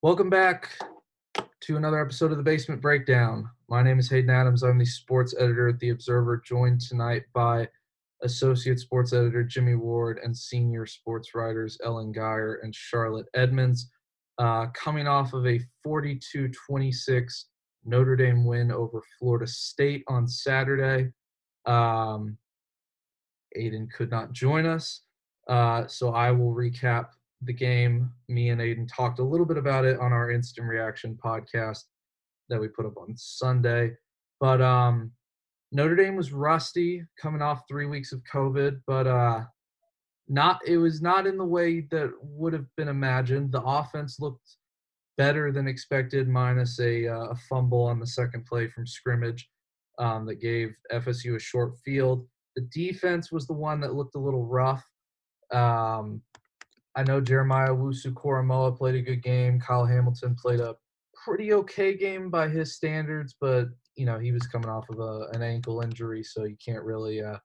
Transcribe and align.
Welcome 0.00 0.30
back 0.30 0.78
to 1.62 1.76
another 1.76 2.00
episode 2.00 2.30
of 2.30 2.36
the 2.36 2.44
Basement 2.44 2.80
Breakdown. 2.80 3.50
My 3.68 3.82
name 3.82 3.98
is 3.98 4.08
Hayden 4.08 4.30
Adams. 4.30 4.62
I'm 4.62 4.78
the 4.78 4.84
sports 4.84 5.34
editor 5.36 5.70
at 5.70 5.80
The 5.80 5.88
Observer, 5.88 6.40
joined 6.46 6.80
tonight 6.80 7.24
by 7.34 7.66
associate 8.22 8.78
sports 8.78 9.12
editor 9.12 9.42
Jimmy 9.42 9.74
Ward 9.74 10.20
and 10.22 10.36
senior 10.36 10.86
sports 10.86 11.34
writers 11.34 11.78
Ellen 11.84 12.12
Geyer 12.12 12.60
and 12.62 12.72
Charlotte 12.72 13.26
Edmonds. 13.34 13.90
Uh, 14.38 14.66
coming 14.72 15.08
off 15.08 15.32
of 15.32 15.44
a 15.48 15.60
42 15.82 16.48
26 16.68 17.46
Notre 17.84 18.14
Dame 18.14 18.44
win 18.44 18.70
over 18.70 19.02
Florida 19.18 19.48
State 19.48 20.04
on 20.06 20.28
Saturday. 20.28 21.10
Um, 21.66 22.38
Aiden 23.58 23.90
could 23.90 24.12
not 24.12 24.30
join 24.30 24.64
us, 24.64 25.00
uh, 25.48 25.88
so 25.88 26.10
I 26.10 26.30
will 26.30 26.54
recap 26.54 27.06
the 27.42 27.52
game. 27.52 28.10
Me 28.28 28.50
and 28.50 28.60
Aiden 28.60 28.88
talked 28.88 29.18
a 29.18 29.24
little 29.24 29.46
bit 29.46 29.58
about 29.58 29.84
it 29.84 29.98
on 30.00 30.12
our 30.12 30.30
instant 30.30 30.66
reaction 30.66 31.18
podcast 31.24 31.84
that 32.48 32.60
we 32.60 32.68
put 32.68 32.86
up 32.86 32.96
on 32.96 33.16
Sunday. 33.16 33.92
But 34.40 34.60
um, 34.60 35.12
Notre 35.72 35.96
Dame 35.96 36.16
was 36.16 36.32
rusty 36.32 37.04
coming 37.20 37.42
off 37.42 37.62
three 37.68 37.86
weeks 37.86 38.12
of 38.12 38.22
COVID, 38.32 38.80
but 38.86 39.06
uh, 39.06 39.44
not 40.28 40.60
it 40.66 40.78
was 40.78 41.00
not 41.02 41.26
in 41.26 41.36
the 41.36 41.44
way 41.44 41.80
that 41.90 42.12
would 42.20 42.52
have 42.52 42.66
been 42.76 42.88
imagined. 42.88 43.52
The 43.52 43.62
offense 43.62 44.18
looked 44.20 44.56
better 45.16 45.50
than 45.50 45.66
expected, 45.66 46.28
minus 46.28 46.78
a, 46.80 47.08
uh, 47.08 47.28
a 47.30 47.36
fumble 47.48 47.82
on 47.82 47.98
the 47.98 48.06
second 48.06 48.46
play 48.46 48.68
from 48.68 48.86
scrimmage 48.86 49.48
um, 49.98 50.26
that 50.26 50.40
gave 50.40 50.74
FSU 50.92 51.36
a 51.36 51.40
short 51.40 51.76
field. 51.84 52.26
The 52.56 52.68
defense 52.72 53.32
was 53.32 53.46
the 53.46 53.52
one 53.52 53.80
that 53.80 53.94
looked 53.94 54.14
a 54.14 54.20
little 54.20 54.46
rough. 54.46 54.84
Um, 55.52 56.22
I 56.96 57.02
know 57.04 57.20
Jeremiah 57.20 57.70
Owusu-Koramoah 57.70 58.76
played 58.76 58.96
a 58.96 59.02
good 59.02 59.22
game. 59.22 59.60
Kyle 59.60 59.86
Hamilton 59.86 60.34
played 60.34 60.60
a 60.60 60.74
pretty 61.24 61.52
okay 61.52 61.96
game 61.96 62.30
by 62.30 62.48
his 62.48 62.74
standards, 62.74 63.34
but 63.40 63.68
you 63.96 64.06
know 64.06 64.18
he 64.18 64.32
was 64.32 64.46
coming 64.46 64.70
off 64.70 64.88
of 64.90 64.98
a, 64.98 65.28
an 65.32 65.42
ankle 65.42 65.80
injury, 65.80 66.22
so 66.22 66.44
you 66.44 66.56
can't 66.64 66.84
really 66.84 67.22
uh, 67.22 67.38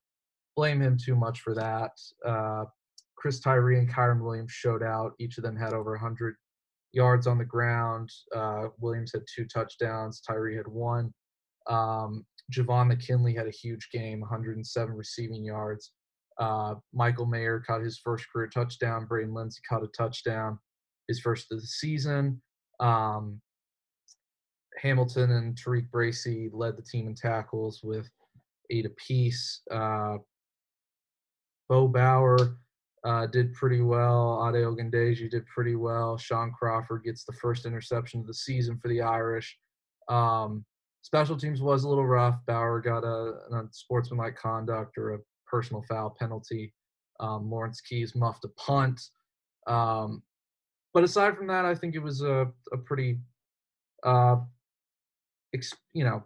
blame 0.55 0.81
him 0.81 0.97
too 0.97 1.16
much 1.16 1.41
for 1.41 1.53
that. 1.55 1.91
Uh, 2.25 2.66
Chris 3.16 3.39
Tyree 3.39 3.80
and 3.80 3.89
Kyren 3.89 4.23
Williams 4.23 4.52
showed 4.52 4.83
out. 4.83 5.14
Each 5.19 5.38
of 5.38 5.44
them 5.44 5.55
had 5.55 5.73
over 5.73 5.91
100 5.91 6.36
yards 6.91 7.25
on 7.27 7.38
the 7.38 7.45
ground. 7.45 8.09
Uh, 8.36 8.67
Williams 8.80 9.11
had 9.14 9.23
two 9.33 9.45
touchdowns. 9.45 10.21
Tyree 10.21 10.58
had 10.58 10.67
one. 10.67 11.14
Um, 11.67 12.25
Javon 12.52 12.88
McKinley 12.88 13.33
had 13.33 13.47
a 13.47 13.52
huge 13.52 13.89
game, 13.91 14.19
107 14.19 14.94
receiving 14.94 15.44
yards. 15.44 15.91
Uh, 16.39 16.76
Michael 16.94 17.26
Mayer 17.26 17.59
caught 17.59 17.81
his 17.81 18.00
first 18.00 18.26
career 18.31 18.48
touchdown. 18.48 19.06
Braden 19.06 19.34
Lenzy 19.34 19.62
caught 19.67 19.84
a 19.84 19.88
touchdown, 19.88 20.59
his 21.08 21.20
first 21.20 21.52
of 21.52 21.59
the 21.59 21.67
season. 21.67 22.42
Um, 22.80 23.39
Hamilton 24.81 25.31
and 25.31 25.56
Tariq 25.56 25.89
Bracy 25.92 26.50
led 26.52 26.78
the 26.78 26.81
team 26.81 27.08
in 27.08 27.16
tackles 27.16 27.81
with 27.84 28.09
eight 28.70 28.86
apiece. 28.86 29.61
Uh, 29.72 30.17
Bo 31.70 31.88
Bauer 31.88 32.58
uh, 33.06 33.28
did 33.28 33.54
pretty 33.54 33.81
well. 33.81 34.45
Ade 34.48 34.64
Ogundeji 34.64 35.30
did 35.30 35.45
pretty 35.48 35.76
well. 35.76 36.17
Shaun 36.17 36.52
Crawford 36.52 37.04
gets 37.04 37.23
the 37.23 37.34
first 37.34 37.66
interception 37.66 38.22
of 38.22 38.28
the 38.28 38.34
season 38.34 38.78
for 38.81 38.88
the 38.88 39.02
Irish. 39.02 39.58
Um, 40.09 40.66
special 41.02 41.38
teams 41.38 41.61
was 41.61 41.84
a 41.84 41.89
little 41.89 42.06
rough. 42.06 42.38
Bauer 42.45 42.81
got 42.81 43.04
a, 43.04 43.34
a 43.56 43.67
sportsmanlike 43.72 44.36
conduct 44.36 44.98
or 44.98 45.16
a 45.16 45.20
personal 45.45 45.83
foul 45.88 46.16
penalty. 46.19 46.73
Um, 47.19 47.49
Lawrence 47.49 47.81
Keys 47.81 48.16
muffed 48.16 48.45
a 48.45 48.49
punt. 48.49 48.99
Um, 49.67 50.23
but 50.94 51.03
aside 51.03 51.36
from 51.38 51.47
that, 51.47 51.66
I 51.66 51.75
think 51.75 51.95
it 51.95 52.03
was 52.03 52.22
a, 52.22 52.47
a 52.72 52.77
pretty, 52.77 53.19
uh, 54.03 54.38
ex, 55.53 55.73
you 55.94 56.03
know, 56.03 56.23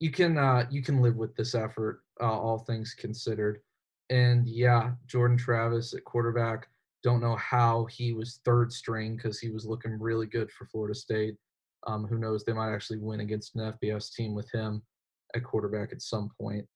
you 0.00 0.10
can 0.10 0.36
uh, 0.36 0.66
you 0.70 0.82
can 0.82 1.00
live 1.00 1.16
with 1.16 1.34
this 1.36 1.54
effort, 1.54 2.02
uh, 2.20 2.38
all 2.38 2.58
things 2.58 2.94
considered. 2.94 3.60
And 4.10 4.46
yeah, 4.46 4.92
Jordan 5.06 5.38
Travis 5.38 5.94
at 5.94 6.04
quarterback. 6.04 6.68
Don't 7.02 7.20
know 7.20 7.36
how 7.36 7.86
he 7.86 8.12
was 8.12 8.40
third 8.44 8.72
string 8.72 9.16
because 9.16 9.38
he 9.38 9.50
was 9.50 9.66
looking 9.66 9.98
really 9.98 10.26
good 10.26 10.50
for 10.50 10.66
Florida 10.66 10.94
State. 10.94 11.36
Um, 11.86 12.06
who 12.06 12.18
knows? 12.18 12.44
They 12.44 12.52
might 12.52 12.72
actually 12.74 12.98
win 12.98 13.20
against 13.20 13.54
an 13.54 13.72
FBS 13.72 14.12
team 14.12 14.34
with 14.34 14.50
him 14.52 14.82
at 15.34 15.44
quarterback 15.44 15.92
at 15.92 16.00
some 16.02 16.30
point. 16.40 16.66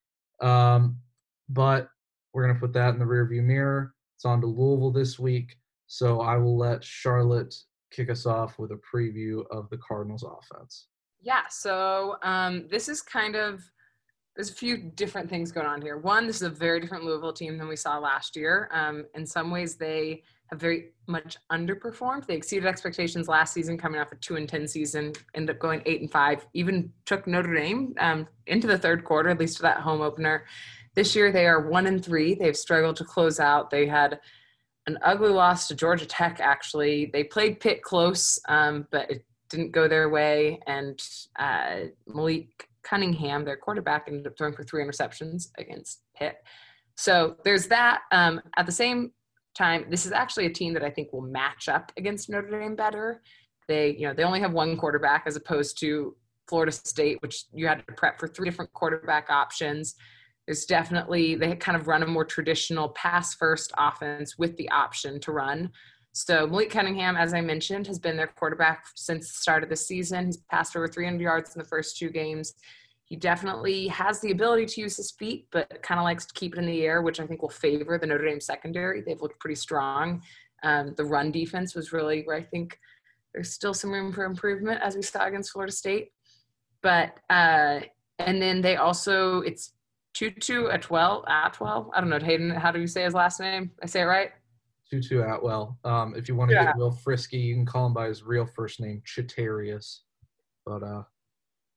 Um, 0.40 0.98
but 1.48 1.88
we're 2.32 2.44
going 2.44 2.54
to 2.54 2.60
put 2.60 2.72
that 2.74 2.94
in 2.94 2.98
the 2.98 3.04
rearview 3.04 3.42
mirror. 3.42 3.94
It's 4.16 4.24
on 4.24 4.40
to 4.40 4.46
Louisville 4.46 4.92
this 4.92 5.18
week. 5.18 5.56
So 5.86 6.20
I 6.20 6.36
will 6.36 6.56
let 6.56 6.84
Charlotte 6.84 7.54
kick 7.90 8.10
us 8.10 8.26
off 8.26 8.58
with 8.58 8.72
a 8.72 8.80
preview 8.94 9.44
of 9.50 9.70
the 9.70 9.78
Cardinals 9.78 10.24
offense. 10.24 10.88
Yeah, 11.20 11.42
so 11.48 12.16
um, 12.22 12.66
this 12.70 12.88
is 12.88 13.02
kind 13.02 13.34
of 13.34 13.62
there's 14.36 14.50
a 14.50 14.54
few 14.54 14.76
different 14.76 15.28
things 15.28 15.50
going 15.50 15.66
on 15.66 15.82
here. 15.82 15.98
One, 15.98 16.28
this 16.28 16.36
is 16.36 16.42
a 16.42 16.50
very 16.50 16.78
different 16.78 17.02
Louisville 17.02 17.32
team 17.32 17.58
than 17.58 17.66
we 17.66 17.74
saw 17.74 17.98
last 17.98 18.36
year. 18.36 18.68
Um, 18.72 19.04
in 19.16 19.26
some 19.26 19.50
ways, 19.50 19.74
they 19.74 20.22
have 20.46 20.60
very 20.60 20.92
much 21.08 21.36
underperformed. 21.50 22.24
They 22.24 22.36
exceeded 22.36 22.64
expectations 22.64 23.26
last 23.26 23.52
season, 23.52 23.76
coming 23.76 24.00
off 24.00 24.12
a 24.12 24.16
two 24.16 24.36
and 24.36 24.48
ten 24.48 24.68
season, 24.68 25.12
ended 25.34 25.56
up 25.56 25.60
going 25.60 25.82
eight 25.86 26.02
and 26.02 26.10
five. 26.10 26.46
Even 26.54 26.92
took 27.04 27.26
Notre 27.26 27.52
Dame 27.52 27.94
um, 27.98 28.28
into 28.46 28.68
the 28.68 28.78
third 28.78 29.04
quarter, 29.04 29.28
at 29.28 29.40
least 29.40 29.56
for 29.56 29.62
that 29.62 29.80
home 29.80 30.02
opener. 30.02 30.44
This 30.98 31.14
year, 31.14 31.30
they 31.30 31.46
are 31.46 31.60
one 31.60 31.86
and 31.86 32.04
three. 32.04 32.34
They've 32.34 32.56
struggled 32.56 32.96
to 32.96 33.04
close 33.04 33.38
out. 33.38 33.70
They 33.70 33.86
had 33.86 34.18
an 34.88 34.98
ugly 35.04 35.28
loss 35.28 35.68
to 35.68 35.76
Georgia 35.76 36.06
Tech. 36.06 36.40
Actually, 36.40 37.08
they 37.12 37.22
played 37.22 37.60
Pitt 37.60 37.84
close, 37.84 38.36
um, 38.48 38.84
but 38.90 39.08
it 39.08 39.24
didn't 39.48 39.70
go 39.70 39.86
their 39.86 40.08
way. 40.08 40.58
And 40.66 41.00
uh, 41.38 41.82
Malik 42.08 42.68
Cunningham, 42.82 43.44
their 43.44 43.56
quarterback, 43.56 44.06
ended 44.08 44.26
up 44.26 44.36
throwing 44.36 44.54
for 44.54 44.64
three 44.64 44.82
interceptions 44.82 45.50
against 45.56 46.02
Pitt. 46.16 46.38
So 46.96 47.36
there's 47.44 47.68
that. 47.68 48.00
Um, 48.10 48.40
at 48.56 48.66
the 48.66 48.72
same 48.72 49.12
time, 49.54 49.86
this 49.90 50.04
is 50.04 50.10
actually 50.10 50.46
a 50.46 50.52
team 50.52 50.74
that 50.74 50.82
I 50.82 50.90
think 50.90 51.12
will 51.12 51.20
match 51.20 51.68
up 51.68 51.92
against 51.96 52.28
Notre 52.28 52.58
Dame 52.58 52.74
better. 52.74 53.22
They, 53.68 53.94
you 53.94 54.08
know, 54.08 54.14
they 54.14 54.24
only 54.24 54.40
have 54.40 54.52
one 54.52 54.76
quarterback 54.76 55.28
as 55.28 55.36
opposed 55.36 55.78
to 55.78 56.16
Florida 56.48 56.72
State, 56.72 57.22
which 57.22 57.44
you 57.54 57.68
had 57.68 57.86
to 57.86 57.94
prep 57.94 58.18
for 58.18 58.26
three 58.26 58.50
different 58.50 58.72
quarterback 58.72 59.30
options. 59.30 59.94
There's 60.48 60.64
definitely 60.64 61.34
they 61.34 61.54
kind 61.56 61.76
of 61.76 61.88
run 61.88 62.02
a 62.02 62.06
more 62.06 62.24
traditional 62.24 62.88
pass 62.88 63.34
first 63.34 63.70
offense 63.76 64.38
with 64.38 64.56
the 64.56 64.70
option 64.70 65.20
to 65.20 65.32
run. 65.32 65.70
So 66.12 66.46
Malik 66.46 66.70
Cunningham, 66.70 67.18
as 67.18 67.34
I 67.34 67.42
mentioned, 67.42 67.86
has 67.86 67.98
been 67.98 68.16
their 68.16 68.28
quarterback 68.28 68.86
since 68.94 69.28
the 69.28 69.34
start 69.34 69.62
of 69.62 69.68
the 69.68 69.76
season. 69.76 70.24
He's 70.24 70.38
passed 70.38 70.74
over 70.74 70.88
300 70.88 71.20
yards 71.20 71.54
in 71.54 71.58
the 71.58 71.68
first 71.68 71.98
two 71.98 72.08
games. 72.08 72.54
He 73.04 73.14
definitely 73.14 73.88
has 73.88 74.20
the 74.20 74.30
ability 74.30 74.64
to 74.64 74.80
use 74.80 74.96
his 74.96 75.10
feet, 75.10 75.48
but 75.52 75.82
kind 75.82 76.00
of 76.00 76.04
likes 76.04 76.24
to 76.24 76.32
keep 76.32 76.54
it 76.54 76.58
in 76.58 76.64
the 76.64 76.80
air, 76.80 77.02
which 77.02 77.20
I 77.20 77.26
think 77.26 77.42
will 77.42 77.50
favor 77.50 77.98
the 77.98 78.06
Notre 78.06 78.24
Dame 78.24 78.40
secondary. 78.40 79.02
They've 79.02 79.20
looked 79.20 79.40
pretty 79.40 79.54
strong. 79.54 80.22
Um, 80.62 80.94
the 80.96 81.04
run 81.04 81.30
defense 81.30 81.74
was 81.74 81.92
really 81.92 82.22
where 82.22 82.36
I 82.36 82.42
think 82.42 82.78
there's 83.34 83.52
still 83.52 83.74
some 83.74 83.92
room 83.92 84.14
for 84.14 84.24
improvement, 84.24 84.80
as 84.82 84.96
we 84.96 85.02
saw 85.02 85.26
against 85.26 85.52
Florida 85.52 85.72
State. 85.72 86.12
But 86.80 87.20
uh, 87.28 87.80
and 88.18 88.40
then 88.40 88.62
they 88.62 88.76
also 88.76 89.40
it's 89.42 89.72
Tutu 90.18 90.66
Atwell 90.66 91.24
Atwell. 91.28 91.92
I 91.94 92.00
don't 92.00 92.10
know 92.10 92.18
Hayden. 92.18 92.50
How 92.50 92.72
do 92.72 92.80
you 92.80 92.88
say 92.88 93.04
his 93.04 93.14
last 93.14 93.38
name? 93.38 93.70
I 93.80 93.86
say 93.86 94.00
it 94.00 94.06
right. 94.06 94.30
Tutu 94.90 95.22
Atwell. 95.22 95.78
Um, 95.84 96.12
if 96.16 96.28
you 96.28 96.34
want 96.34 96.48
to 96.48 96.56
yeah. 96.56 96.64
get 96.64 96.76
real 96.76 96.90
frisky, 96.90 97.38
you 97.38 97.54
can 97.54 97.64
call 97.64 97.86
him 97.86 97.94
by 97.94 98.08
his 98.08 98.24
real 98.24 98.44
first 98.44 98.80
name, 98.80 99.00
Chatarius. 99.06 100.00
But 100.66 100.82
uh, 100.82 101.04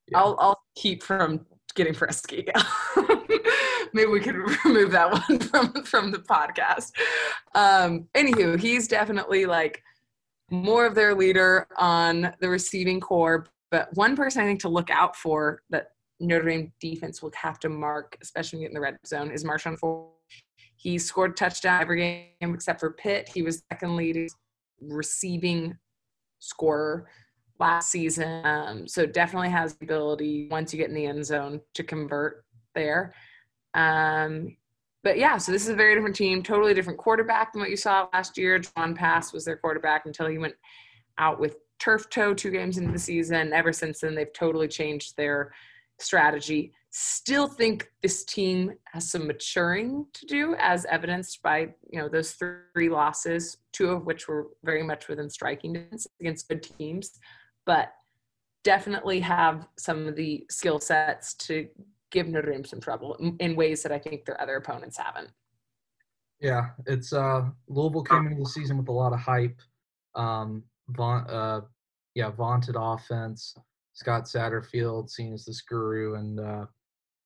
yeah. 0.07 0.17
I'll 0.17 0.35
I'll 0.39 0.61
keep 0.75 1.03
from 1.03 1.45
getting 1.75 1.93
frisky. 1.93 2.47
Maybe 3.93 4.09
we 4.09 4.19
could 4.19 4.37
remove 4.65 4.89
that 4.91 5.11
one 5.11 5.39
from 5.39 5.83
from 5.83 6.11
the 6.11 6.19
podcast. 6.19 6.93
Um, 7.53 8.07
anywho, 8.15 8.59
he's 8.59 8.87
definitely 8.87 9.45
like 9.45 9.83
more 10.49 10.87
of 10.87 10.95
their 10.95 11.13
leader 11.13 11.67
on 11.77 12.33
the 12.39 12.49
receiving 12.49 13.01
corps. 13.01 13.45
But 13.69 13.89
one 13.93 14.15
person 14.15 14.41
I 14.41 14.45
think 14.45 14.61
to 14.61 14.69
look 14.69 14.89
out 14.89 15.15
for 15.15 15.61
that 15.69 15.91
Notre 16.21 16.47
Dame 16.47 16.71
defense 16.79 17.21
will 17.21 17.31
have 17.35 17.59
to 17.59 17.69
mark, 17.69 18.17
especially 18.21 18.65
in 18.65 18.73
the 18.73 18.79
red 18.79 18.97
zone, 19.05 19.31
is 19.31 19.43
Marshon 19.43 19.77
Ford 19.77 20.11
he 20.81 20.97
scored 20.97 21.37
touchdown 21.37 21.79
every 21.79 21.99
game 22.39 22.55
except 22.55 22.79
for 22.79 22.89
Pitt. 22.89 23.29
He 23.31 23.43
was 23.43 23.61
second 23.71 23.95
leading 23.95 24.27
receiving 24.81 25.77
scorer 26.39 27.07
last 27.59 27.91
season. 27.91 28.43
Um, 28.43 28.87
so 28.87 29.05
definitely 29.05 29.49
has 29.49 29.75
the 29.75 29.85
ability 29.85 30.47
once 30.49 30.73
you 30.73 30.79
get 30.79 30.89
in 30.89 30.95
the 30.95 31.05
end 31.05 31.23
zone 31.23 31.61
to 31.75 31.83
convert 31.83 32.45
there. 32.73 33.13
Um, 33.75 34.57
but 35.03 35.19
yeah, 35.19 35.37
so 35.37 35.51
this 35.51 35.61
is 35.61 35.69
a 35.69 35.75
very 35.75 35.93
different 35.93 36.15
team, 36.15 36.41
totally 36.41 36.73
different 36.73 36.97
quarterback 36.97 37.53
than 37.53 37.59
what 37.59 37.69
you 37.69 37.77
saw 37.77 38.07
last 38.11 38.35
year. 38.35 38.59
Jawon 38.59 38.95
Pass 38.95 39.33
was 39.33 39.45
their 39.45 39.57
quarterback 39.57 40.07
until 40.07 40.27
he 40.27 40.39
went 40.39 40.55
out 41.19 41.39
with 41.39 41.57
turf 41.77 42.09
toe 42.09 42.33
two 42.33 42.49
games 42.49 42.79
into 42.79 42.91
the 42.91 42.97
season. 42.97 43.53
Ever 43.53 43.71
since 43.71 43.99
then, 43.99 44.15
they've 44.15 44.33
totally 44.33 44.67
changed 44.67 45.15
their 45.15 45.51
strategy. 46.01 46.73
still 46.89 47.47
think 47.47 47.89
this 48.01 48.25
team 48.25 48.71
has 48.85 49.09
some 49.09 49.27
maturing 49.27 50.05
to 50.13 50.25
do, 50.25 50.55
as 50.59 50.85
evidenced 50.85 51.41
by 51.41 51.59
you 51.89 51.99
know 51.99 52.09
those 52.09 52.33
three 52.33 52.89
losses, 52.89 53.57
two 53.71 53.89
of 53.89 54.05
which 54.05 54.27
were 54.27 54.47
very 54.63 54.83
much 54.83 55.07
within 55.07 55.29
striking 55.29 55.73
distance 55.73 56.07
against 56.19 56.49
good 56.49 56.63
teams, 56.63 57.19
but 57.65 57.93
definitely 58.63 59.19
have 59.19 59.67
some 59.77 60.07
of 60.07 60.15
the 60.15 60.45
skill 60.49 60.79
sets 60.79 61.33
to 61.33 61.67
give 62.11 62.27
Notre 62.27 62.51
Dame 62.51 62.65
some 62.65 62.79
trouble 62.79 63.15
in 63.39 63.55
ways 63.55 63.81
that 63.83 63.91
I 63.91 63.99
think 63.99 64.25
their 64.25 64.39
other 64.41 64.57
opponents 64.57 64.97
haven't. 64.97 65.31
Yeah, 66.39 66.69
it's 66.87 67.13
uh 67.13 67.49
Louisville 67.67 68.03
came 68.03 68.27
into 68.27 68.43
the 68.43 68.49
season 68.49 68.77
with 68.77 68.89
a 68.89 68.91
lot 68.91 69.13
of 69.13 69.19
hype. 69.19 69.59
Um, 70.15 70.63
vaunt, 70.89 71.29
uh, 71.29 71.61
yeah, 72.15 72.31
vaunted 72.31 72.75
offense. 72.77 73.55
Scott 74.01 74.25
Satterfield 74.25 75.11
seen 75.11 75.31
as 75.31 75.45
this 75.45 75.61
guru, 75.61 76.15
and 76.15 76.39
uh, 76.39 76.65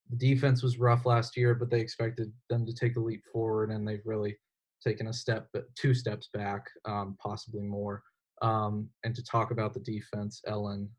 the 0.10 0.18
defense 0.18 0.62
was 0.62 0.78
rough 0.78 1.06
last 1.06 1.38
year, 1.38 1.56
but 1.56 1.70
they 1.70 1.80
expected 1.80 2.34
them 2.50 2.66
to 2.66 2.74
take 2.74 2.98
a 2.98 3.00
leap 3.00 3.24
forward, 3.32 3.72
and 3.72 3.88
they've 3.88 4.06
really 4.06 4.38
taken 4.86 5.08
a 5.08 5.14
step, 5.14 5.48
but 5.54 5.74
two 5.76 5.94
steps 5.94 6.28
back, 6.34 6.66
um, 6.84 7.16
possibly 7.18 7.62
more. 7.62 8.04
Um, 8.42 8.90
and 9.06 9.16
to 9.16 9.24
talk 9.24 9.52
about 9.52 9.74
the 9.74 9.80
defense, 9.80 10.42
Ellen. 10.46 10.90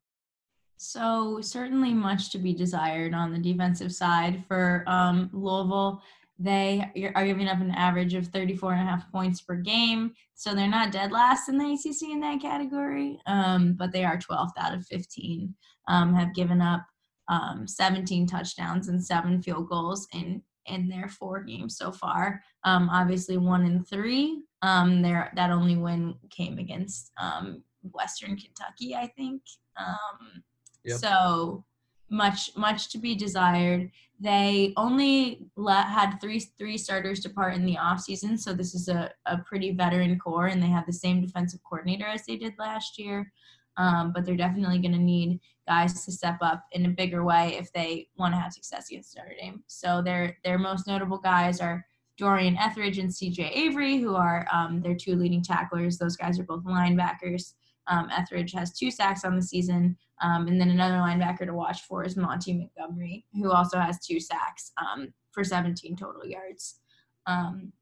So 0.79 1.41
certainly 1.43 1.93
much 1.93 2.31
to 2.33 2.39
be 2.39 2.55
desired 2.55 3.13
on 3.13 3.31
the 3.31 3.39
defensive 3.39 3.93
side 3.93 4.45
for 4.49 4.83
um, 4.87 5.29
Louisville. 5.35 6.03
They 6.39 7.13
are 7.15 7.25
giving 7.25 7.49
up 7.49 7.61
an 7.61 7.71
average 7.71 8.15
of 8.15 8.27
34 8.29 8.75
and 8.75 8.83
a 8.83 8.91
half 8.91 9.11
points 9.11 9.41
per 9.41 9.57
game. 9.57 10.13
So 10.35 10.55
they're 10.55 10.69
not 10.69 10.93
dead 10.93 11.11
last 11.11 11.49
in 11.49 11.57
the 11.57 11.73
ACC 11.73 12.11
in 12.11 12.21
that 12.21 12.43
category, 12.43 13.19
um, 13.27 13.73
but 13.73 13.93
they 13.93 14.05
are 14.05 14.19
12th 14.19 14.53
out 14.59 14.75
of 14.75 14.87
15. 14.87 15.55
Um, 15.89 16.15
have 16.15 16.35
given 16.35 16.61
up 16.61 16.85
um, 17.29 17.67
17 17.67 18.27
touchdowns 18.27 18.89
and 18.89 19.03
seven 19.03 19.41
field 19.43 19.69
goals 19.69 20.07
in 20.13 20.43
in 20.67 20.89
their 20.89 21.09
four 21.09 21.43
games 21.43 21.77
so 21.77 21.93
far. 21.93 22.43
Um, 22.65 22.89
obviously, 22.91 23.39
one 23.39 23.65
in 23.65 23.85
three. 23.85 24.43
Um, 24.63 25.03
there 25.03 25.33
that 25.37 25.51
only 25.51 25.77
win 25.77 26.17
came 26.31 26.59
against 26.59 27.13
um, 27.21 27.63
Western 27.83 28.37
Kentucky, 28.37 28.95
I 28.95 29.07
think. 29.17 29.43
Um, 29.77 30.43
yep. 30.85 30.99
So 30.99 31.65
much 32.11 32.57
much 32.57 32.91
to 32.91 32.99
be 32.99 33.15
desired. 33.15 33.91
They 34.19 34.73
only 34.77 35.47
let, 35.57 35.87
had 35.87 36.19
three 36.21 36.41
three 36.41 36.79
starters 36.79 37.21
depart 37.21 37.55
in 37.55 37.67
the 37.67 37.77
offseason, 37.77 38.39
so 38.39 38.53
this 38.53 38.75
is 38.75 38.89
a, 38.89 39.11
a 39.27 39.39
pretty 39.39 39.73
veteran 39.73 40.19
core, 40.19 40.47
and 40.47 40.63
they 40.63 40.69
have 40.69 40.87
the 40.87 40.93
same 40.93 41.21
defensive 41.21 41.61
coordinator 41.69 42.07
as 42.07 42.25
they 42.25 42.37
did 42.37 42.55
last 42.59 42.99
year. 42.99 43.31
Um, 43.79 44.13
but 44.15 44.25
they're 44.25 44.37
definitely 44.37 44.79
going 44.79 44.93
to 44.93 44.99
need 44.99 45.39
guys 45.69 46.05
to 46.07 46.13
step 46.13 46.39
up 46.41 46.65
in 46.73 46.87
a 46.87 46.91
bigger 46.91 47.25
way 47.25 47.57
if 47.59 47.71
they 47.73 48.09
want 48.17 48.33
to 48.33 48.41
have 48.41 48.55
success 48.55 48.91
against 48.91 49.15
Notre 49.17 49.35
Dame. 49.39 49.63
So 49.67 50.01
their 50.03 50.39
their 50.45 50.59
most 50.59 50.87
notable 50.87 51.19
guys 51.19 51.61
are 51.61 51.85
Dorian 52.17 52.57
Etheridge 52.57 52.99
and 52.99 53.15
C.J. 53.15 53.51
Avery, 53.51 53.99
who 53.99 54.15
are 54.15 54.47
um, 54.53 54.81
their 54.81 54.95
two 54.95 55.17
leading 55.17 55.43
tacklers. 55.43 55.99
Those 55.99 56.17
guys 56.17 56.39
are 56.39 56.45
both 56.45 56.65
linebackers. 56.65 57.53
Um, 57.89 58.09
Etheridge 58.11 58.53
has 58.53 58.73
two 58.73 58.91
sacks 58.91 59.25
on 59.25 59.37
the 59.37 59.43
season. 59.43 59.97
Um, 60.23 60.49
and 60.49 60.61
then 60.61 60.71
another 60.71 60.97
linebacker 60.97 61.47
to 61.47 61.53
watch 61.53 61.83
for 61.83 62.05
is 62.05 62.17
Monty 62.17 62.53
Montgomery, 62.55 63.25
who 63.35 63.51
also 63.51 63.79
has 63.79 63.99
two 64.01 64.19
sacks 64.19 64.73
um, 64.79 65.13
for 65.33 65.45
17 65.45 65.97
total 65.97 66.25
yards. 66.25 66.81
Um, 67.27 67.73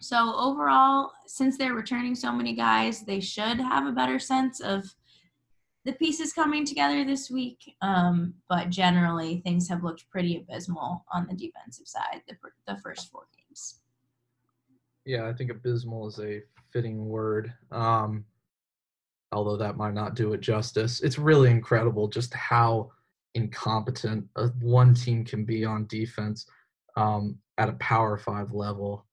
so 0.00 0.34
overall, 0.36 1.12
since 1.26 1.56
they're 1.56 1.74
returning 1.74 2.14
so 2.14 2.32
many 2.32 2.54
guys, 2.54 3.02
they 3.02 3.20
should 3.20 3.58
have 3.58 3.86
a 3.86 3.92
better 3.92 4.18
sense 4.18 4.60
of 4.60 4.84
the 5.84 5.92
pieces 5.92 6.32
coming 6.32 6.64
together 6.64 7.04
this 7.04 7.30
week. 7.30 7.74
Um, 7.82 8.34
but 8.48 8.70
generally, 8.70 9.40
things 9.40 9.68
have 9.68 9.84
looked 9.84 10.08
pretty 10.10 10.36
abysmal 10.36 11.04
on 11.12 11.26
the 11.26 11.34
defensive 11.34 11.86
side 11.86 12.22
the, 12.28 12.36
the 12.66 12.80
first 12.80 13.10
four 13.10 13.26
games. 13.36 13.80
Yeah, 15.04 15.28
I 15.28 15.32
think 15.34 15.50
abysmal 15.50 16.08
is 16.08 16.18
a 16.18 16.40
fitting 16.72 17.06
word. 17.06 17.52
Um, 17.70 18.24
although 19.34 19.56
that 19.56 19.76
might 19.76 19.94
not 19.94 20.14
do 20.14 20.32
it 20.32 20.40
justice. 20.40 21.00
It's 21.02 21.18
really 21.18 21.50
incredible 21.50 22.08
just 22.08 22.32
how 22.32 22.90
incompetent 23.34 24.26
a, 24.36 24.48
one 24.60 24.94
team 24.94 25.24
can 25.24 25.44
be 25.44 25.64
on 25.64 25.86
defense 25.86 26.46
um, 26.96 27.36
at 27.58 27.68
a 27.68 27.74
Power 27.74 28.16
Five 28.16 28.52
level. 28.52 29.06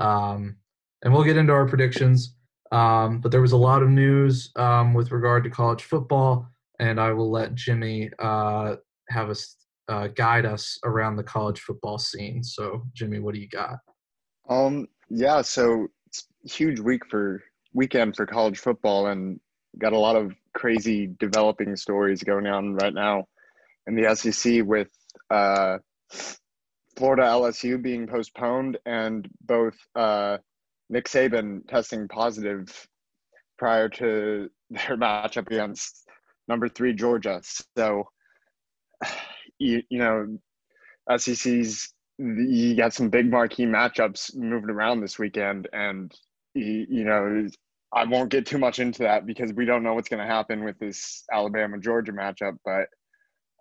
Um, 0.00 0.56
and 1.02 1.12
we'll 1.12 1.24
get 1.24 1.36
into 1.36 1.52
our 1.52 1.66
predictions. 1.66 2.34
Um, 2.72 3.20
but 3.20 3.30
there 3.30 3.42
was 3.42 3.52
a 3.52 3.56
lot 3.56 3.82
of 3.82 3.88
news 3.88 4.50
um, 4.56 4.94
with 4.94 5.12
regard 5.12 5.44
to 5.44 5.50
college 5.50 5.84
football, 5.84 6.48
and 6.80 6.98
I 6.98 7.12
will 7.12 7.30
let 7.30 7.54
Jimmy 7.54 8.10
uh, 8.18 8.76
have 9.10 9.30
us 9.30 9.56
uh, 9.88 10.08
guide 10.08 10.46
us 10.46 10.78
around 10.84 11.16
the 11.16 11.22
college 11.22 11.60
football 11.60 11.98
scene. 11.98 12.42
So, 12.42 12.82
Jimmy, 12.94 13.20
what 13.20 13.34
do 13.34 13.40
you 13.40 13.48
got? 13.48 13.78
Um, 14.48 14.88
yeah, 15.10 15.42
so 15.42 15.86
it's 16.06 16.26
huge 16.44 16.80
week 16.80 17.02
for 17.08 17.42
weekend 17.74 18.16
for 18.16 18.26
college 18.26 18.58
football, 18.58 19.08
and 19.08 19.38
got 19.78 19.92
a 19.92 19.98
lot 19.98 20.16
of 20.16 20.32
crazy 20.54 21.08
developing 21.18 21.76
stories 21.76 22.22
going 22.22 22.46
on 22.46 22.74
right 22.74 22.94
now 22.94 23.24
in 23.86 23.94
the 23.94 24.14
SEC 24.14 24.62
with 24.64 24.88
uh, 25.30 25.78
Florida 26.96 27.22
LSU 27.22 27.82
being 27.82 28.06
postponed 28.06 28.78
and 28.86 29.28
both 29.40 29.74
uh, 29.94 30.38
Nick 30.88 31.08
Saban 31.08 31.66
testing 31.68 32.08
positive 32.08 32.68
prior 33.58 33.88
to 33.88 34.48
their 34.70 34.96
matchup 34.96 35.46
against 35.46 36.06
number 36.48 36.68
three 36.68 36.94
Georgia. 36.94 37.40
So, 37.76 38.04
you, 39.58 39.82
you 39.88 39.98
know, 39.98 40.38
SEC's 41.16 41.92
you 42.18 42.76
got 42.76 42.92
some 42.92 43.10
big 43.10 43.30
marquee 43.30 43.66
matchups 43.66 44.36
moving 44.36 44.70
around 44.70 45.00
this 45.00 45.18
weekend, 45.18 45.68
and 45.72 46.12
you, 46.54 46.86
you 46.88 47.04
know 47.04 47.46
I 47.94 48.04
won't 48.04 48.30
get 48.30 48.46
too 48.46 48.58
much 48.58 48.80
into 48.80 49.04
that 49.04 49.24
because 49.24 49.52
we 49.52 49.64
don't 49.64 49.82
know 49.82 49.94
what's 49.94 50.08
going 50.08 50.26
to 50.26 50.32
happen 50.32 50.64
with 50.64 50.78
this 50.78 51.24
Alabama 51.32 51.78
Georgia 51.78 52.12
matchup. 52.12 52.58
But 52.64 52.88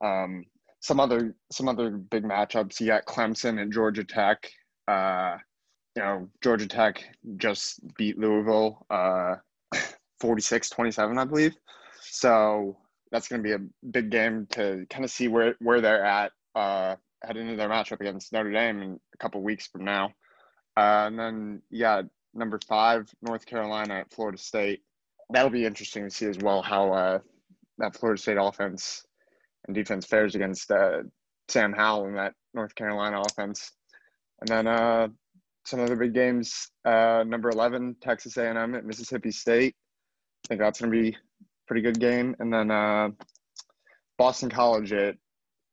um, 0.06 0.44
some 0.80 1.00
other 1.00 1.36
some 1.52 1.70
other 1.70 1.92
big 1.92 2.24
matchups. 2.24 2.80
You 2.80 2.88
got 2.88 3.06
Clemson 3.06 3.62
and 3.62 3.72
Georgia 3.72 4.04
Tech. 4.04 4.50
Uh, 4.88 5.38
you 5.96 6.02
know, 6.02 6.30
Georgia 6.42 6.68
Tech 6.68 7.04
just 7.38 7.80
beat 7.96 8.18
Louisville 8.18 8.86
uh, 8.90 9.36
46-27, 10.22 11.20
I 11.20 11.26
believe. 11.26 11.56
So 12.02 12.78
that's 13.12 13.28
going 13.28 13.44
to 13.44 13.48
be 13.48 13.54
a 13.54 13.88
big 13.92 14.10
game 14.10 14.48
to 14.52 14.86
kind 14.90 15.06
of 15.06 15.12
see 15.12 15.28
where 15.28 15.56
where 15.60 15.82
they're 15.82 16.04
at 16.04 16.32
uh, 16.56 16.96
heading 17.24 17.44
into 17.44 17.56
their 17.56 17.70
matchup 17.70 18.02
against 18.02 18.34
Notre 18.34 18.52
Dame 18.52 18.82
in 18.82 19.00
a 19.14 19.18
couple 19.18 19.42
weeks 19.42 19.68
from 19.68 19.86
now. 19.86 20.08
Uh, 20.76 21.06
and 21.08 21.20
then 21.20 21.62
yeah, 21.70 22.02
number 22.34 22.60
five, 22.68 23.10
North 23.22 23.46
Carolina 23.46 23.96
at 23.96 24.12
Florida 24.12 24.38
State. 24.38 24.82
That'll 25.30 25.50
be 25.50 25.66
interesting 25.66 26.04
to 26.04 26.10
see 26.10 26.26
as 26.26 26.38
well 26.38 26.62
how 26.62 26.94
uh, 26.94 27.20
that 27.78 27.96
Florida 27.96 28.22
State 28.22 28.38
offense 28.40 29.06
and 29.68 29.76
defense 29.76 30.06
fares 30.06 30.36
against 30.36 30.70
uh, 30.72 31.04
Sam 31.48 31.74
Howell 31.74 32.08
and 32.08 32.18
that 32.18 32.34
North 32.54 32.76
Carolina 32.76 33.22
offense. 33.22 33.72
And 34.42 34.48
then 34.48 34.68
uh, 34.68 35.08
some 35.66 35.80
other 35.80 35.96
big 35.96 36.14
games. 36.14 36.70
Uh, 36.86 37.24
number 37.26 37.50
eleven, 37.50 37.96
Texas 38.02 38.38
A&M 38.38 38.76
at 38.76 38.86
Mississippi 38.86 39.32
State. 39.32 39.76
I 40.46 40.48
think 40.50 40.62
that's 40.62 40.82
going 40.82 40.92
to 40.92 41.02
be 41.02 41.10
a 41.10 41.14
pretty 41.68 41.82
good 41.82 42.00
game. 42.00 42.36
And 42.40 42.54
then 42.54 42.70
uh, 42.70 43.10
Boston 44.18 44.50
College 44.50 44.92
at 44.92 45.16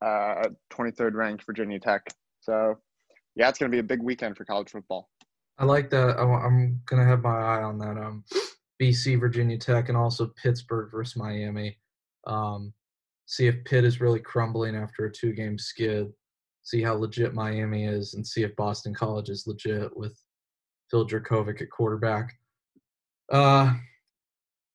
23rd 0.03 1.01
uh, 1.01 1.17
ranked 1.17 1.45
Virginia 1.45 1.81
Tech. 1.81 2.07
So 2.41 2.79
yeah, 3.35 3.49
it's 3.49 3.59
going 3.59 3.71
to 3.71 3.75
be 3.75 3.81
a 3.81 3.85
big 3.85 4.03
weekend 4.03 4.37
for 4.37 4.45
college 4.45 4.71
football. 4.71 5.09
I 5.61 5.65
like 5.65 5.91
that. 5.91 6.19
I'm 6.19 6.81
gonna 6.87 7.05
have 7.05 7.21
my 7.21 7.37
eye 7.37 7.63
on 7.63 7.79
that. 7.79 7.99
Um, 7.99 8.25
BC, 8.81 9.21
Virginia 9.21 9.59
Tech, 9.59 9.91
and 9.91 9.97
also 9.97 10.33
Pittsburgh 10.43 10.91
versus 10.91 11.17
Miami. 11.17 11.79
Um, 12.27 12.73
see 13.27 13.47
if 13.47 13.63
Pitt 13.65 13.85
is 13.85 14.01
really 14.01 14.21
crumbling 14.21 14.75
after 14.75 15.05
a 15.05 15.13
two-game 15.13 15.59
skid. 15.59 16.11
See 16.63 16.83
how 16.83 16.95
legit 16.95 17.35
Miami 17.35 17.85
is, 17.85 18.15
and 18.15 18.27
see 18.27 18.43
if 18.43 18.57
Boston 18.57 18.95
College 18.95 19.29
is 19.29 19.47
legit 19.47 19.95
with 19.95 20.19
Phil 20.91 21.07
Jurkovec 21.07 21.61
at 21.61 21.71
quarterback. 21.71 22.33
Uh, 23.31 23.75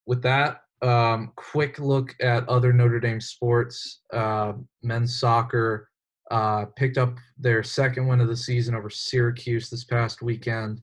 with 0.06 0.22
that, 0.22 0.62
um, 0.84 1.32
quick 1.36 1.80
look 1.80 2.14
at 2.22 2.48
other 2.48 2.72
Notre 2.72 3.00
Dame 3.00 3.22
sports. 3.22 4.02
Uh, 4.14 4.54
men's 4.84 5.20
soccer 5.20 5.90
uh, 6.32 6.66
picked 6.76 6.98
up 6.98 7.18
their 7.38 7.64
second 7.64 8.08
win 8.08 8.22
of 8.22 8.28
the 8.28 8.36
season 8.36 8.76
over 8.76 8.90
Syracuse 8.90 9.70
this 9.70 9.84
past 9.84 10.22
weekend. 10.22 10.82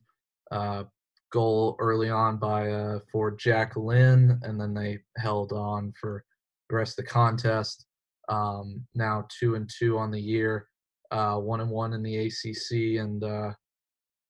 Uh, 0.51 0.83
goal 1.31 1.75
early 1.79 2.09
on 2.09 2.37
by 2.37 2.69
uh, 2.71 2.99
for 3.11 3.31
Jack 3.31 3.75
Lynn, 3.75 4.39
and 4.43 4.59
then 4.61 4.73
they 4.73 4.99
held 5.17 5.51
on 5.51 5.91
for 5.99 6.23
the 6.69 6.75
rest 6.75 6.97
of 6.97 7.05
the 7.05 7.11
contest. 7.11 7.87
Um, 8.29 8.85
now 8.95 9.25
two 9.37 9.55
and 9.55 9.69
two 9.77 9.97
on 9.97 10.11
the 10.11 10.21
year, 10.21 10.67
uh, 11.11 11.37
one 11.37 11.59
and 11.59 11.71
one 11.71 11.93
in 11.93 12.03
the 12.03 12.27
ACC, 12.27 13.01
and 13.01 13.23
uh, 13.23 13.51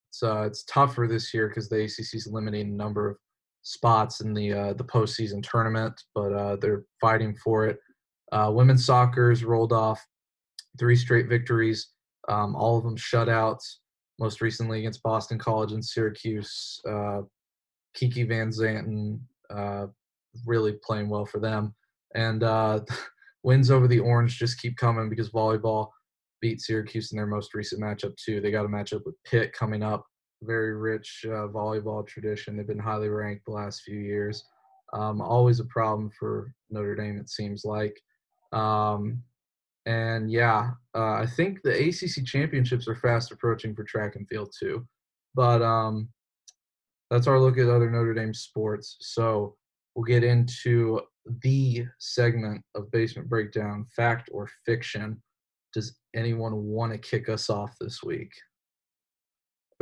it's 0.08 0.22
uh, 0.22 0.42
it's 0.42 0.64
tougher 0.64 1.06
this 1.06 1.32
year 1.34 1.48
because 1.48 1.68
the 1.68 1.84
ACC 1.84 2.14
is 2.14 2.26
limiting 2.26 2.68
a 2.68 2.76
number 2.76 3.10
of 3.10 3.16
spots 3.62 4.20
in 4.20 4.32
the 4.32 4.52
uh, 4.52 4.72
the 4.72 4.84
postseason 4.84 5.42
tournament, 5.48 6.00
but 6.14 6.56
they're 6.60 6.84
fighting 7.00 7.36
for 7.36 7.66
it. 7.66 7.78
Uh, 8.32 8.50
women's 8.52 8.84
soccer's 8.84 9.44
rolled 9.44 9.72
off 9.72 10.04
three 10.78 10.96
straight 10.96 11.28
victories, 11.28 11.88
um, 12.28 12.54
all 12.56 12.78
of 12.78 12.84
them 12.84 12.96
shutouts. 12.96 13.76
Most 14.20 14.40
recently 14.40 14.78
against 14.78 15.02
Boston 15.02 15.38
College 15.38 15.72
and 15.72 15.84
Syracuse. 15.84 16.80
Uh, 16.88 17.22
Kiki 17.94 18.22
Van 18.22 18.50
Zanten 18.50 19.18
uh, 19.50 19.86
really 20.46 20.74
playing 20.84 21.08
well 21.08 21.26
for 21.26 21.40
them, 21.40 21.74
and 22.14 22.42
uh, 22.42 22.80
wins 23.42 23.70
over 23.70 23.88
the 23.88 24.00
Orange 24.00 24.38
just 24.38 24.60
keep 24.60 24.76
coming 24.76 25.08
because 25.08 25.30
volleyball 25.30 25.88
beat 26.40 26.60
Syracuse 26.60 27.10
in 27.10 27.16
their 27.16 27.26
most 27.26 27.54
recent 27.54 27.80
matchup 27.80 28.14
too. 28.16 28.40
They 28.40 28.50
got 28.50 28.66
a 28.66 28.68
matchup 28.68 29.04
with 29.04 29.14
Pitt 29.24 29.52
coming 29.52 29.82
up. 29.82 30.04
Very 30.42 30.76
rich 30.76 31.24
uh, 31.26 31.48
volleyball 31.48 32.06
tradition. 32.06 32.56
They've 32.56 32.66
been 32.66 32.78
highly 32.78 33.08
ranked 33.08 33.46
the 33.46 33.52
last 33.52 33.82
few 33.82 33.98
years. 33.98 34.44
Um, 34.92 35.20
always 35.20 35.58
a 35.58 35.64
problem 35.64 36.10
for 36.18 36.52
Notre 36.70 36.94
Dame, 36.94 37.18
it 37.18 37.30
seems 37.30 37.64
like. 37.64 37.98
Um, 38.52 39.22
and 39.86 40.30
yeah, 40.30 40.70
uh, 40.94 41.14
I 41.14 41.26
think 41.26 41.62
the 41.62 41.88
ACC 41.88 42.24
championships 42.24 42.88
are 42.88 42.96
fast 42.96 43.32
approaching 43.32 43.74
for 43.74 43.84
track 43.84 44.16
and 44.16 44.26
field 44.28 44.52
too. 44.58 44.86
But 45.34 45.62
um, 45.62 46.08
that's 47.10 47.26
our 47.26 47.38
look 47.38 47.58
at 47.58 47.68
other 47.68 47.90
Notre 47.90 48.14
Dame 48.14 48.32
sports. 48.32 48.96
So 49.00 49.56
we'll 49.94 50.04
get 50.04 50.24
into 50.24 51.00
the 51.42 51.86
segment 51.98 52.62
of 52.74 52.90
Basement 52.90 53.28
Breakdown 53.28 53.86
fact 53.94 54.30
or 54.32 54.48
fiction. 54.64 55.20
Does 55.72 55.98
anyone 56.14 56.64
want 56.64 56.92
to 56.92 56.98
kick 56.98 57.28
us 57.28 57.50
off 57.50 57.74
this 57.80 58.02
week? 58.02 58.32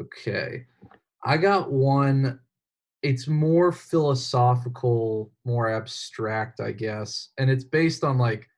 Okay. 0.01 0.65
I 1.25 1.37
got 1.37 1.71
one. 1.71 2.41
It's 3.03 3.29
more 3.29 3.73
philosophical, 3.73 5.33
more 5.45 5.69
abstract, 5.69 6.61
I 6.61 6.73
guess. 6.73 7.31
And 7.39 7.51
it's 7.51 7.65
based 7.65 8.05
on 8.05 8.17
like 8.17 8.49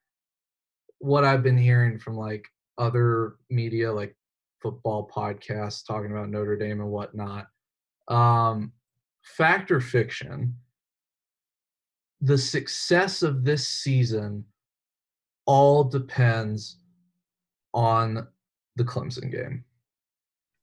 what 1.04 1.22
I've 1.22 1.42
been 1.42 1.58
hearing 1.58 1.98
from 1.98 2.16
like 2.16 2.46
other 2.78 3.36
media, 3.50 3.92
like 3.92 4.16
football 4.62 5.06
podcasts 5.14 5.86
talking 5.86 6.10
about 6.10 6.30
Notre 6.30 6.56
Dame 6.56 6.80
and 6.80 6.90
whatnot. 6.90 7.48
Um, 8.08 8.72
fact 9.22 9.70
or 9.70 9.80
fiction, 9.80 10.56
the 12.22 12.38
success 12.38 13.22
of 13.22 13.44
this 13.44 13.68
season 13.68 14.46
all 15.44 15.84
depends 15.84 16.78
on 17.74 18.26
the 18.76 18.84
Clemson 18.84 19.30
game. 19.30 19.62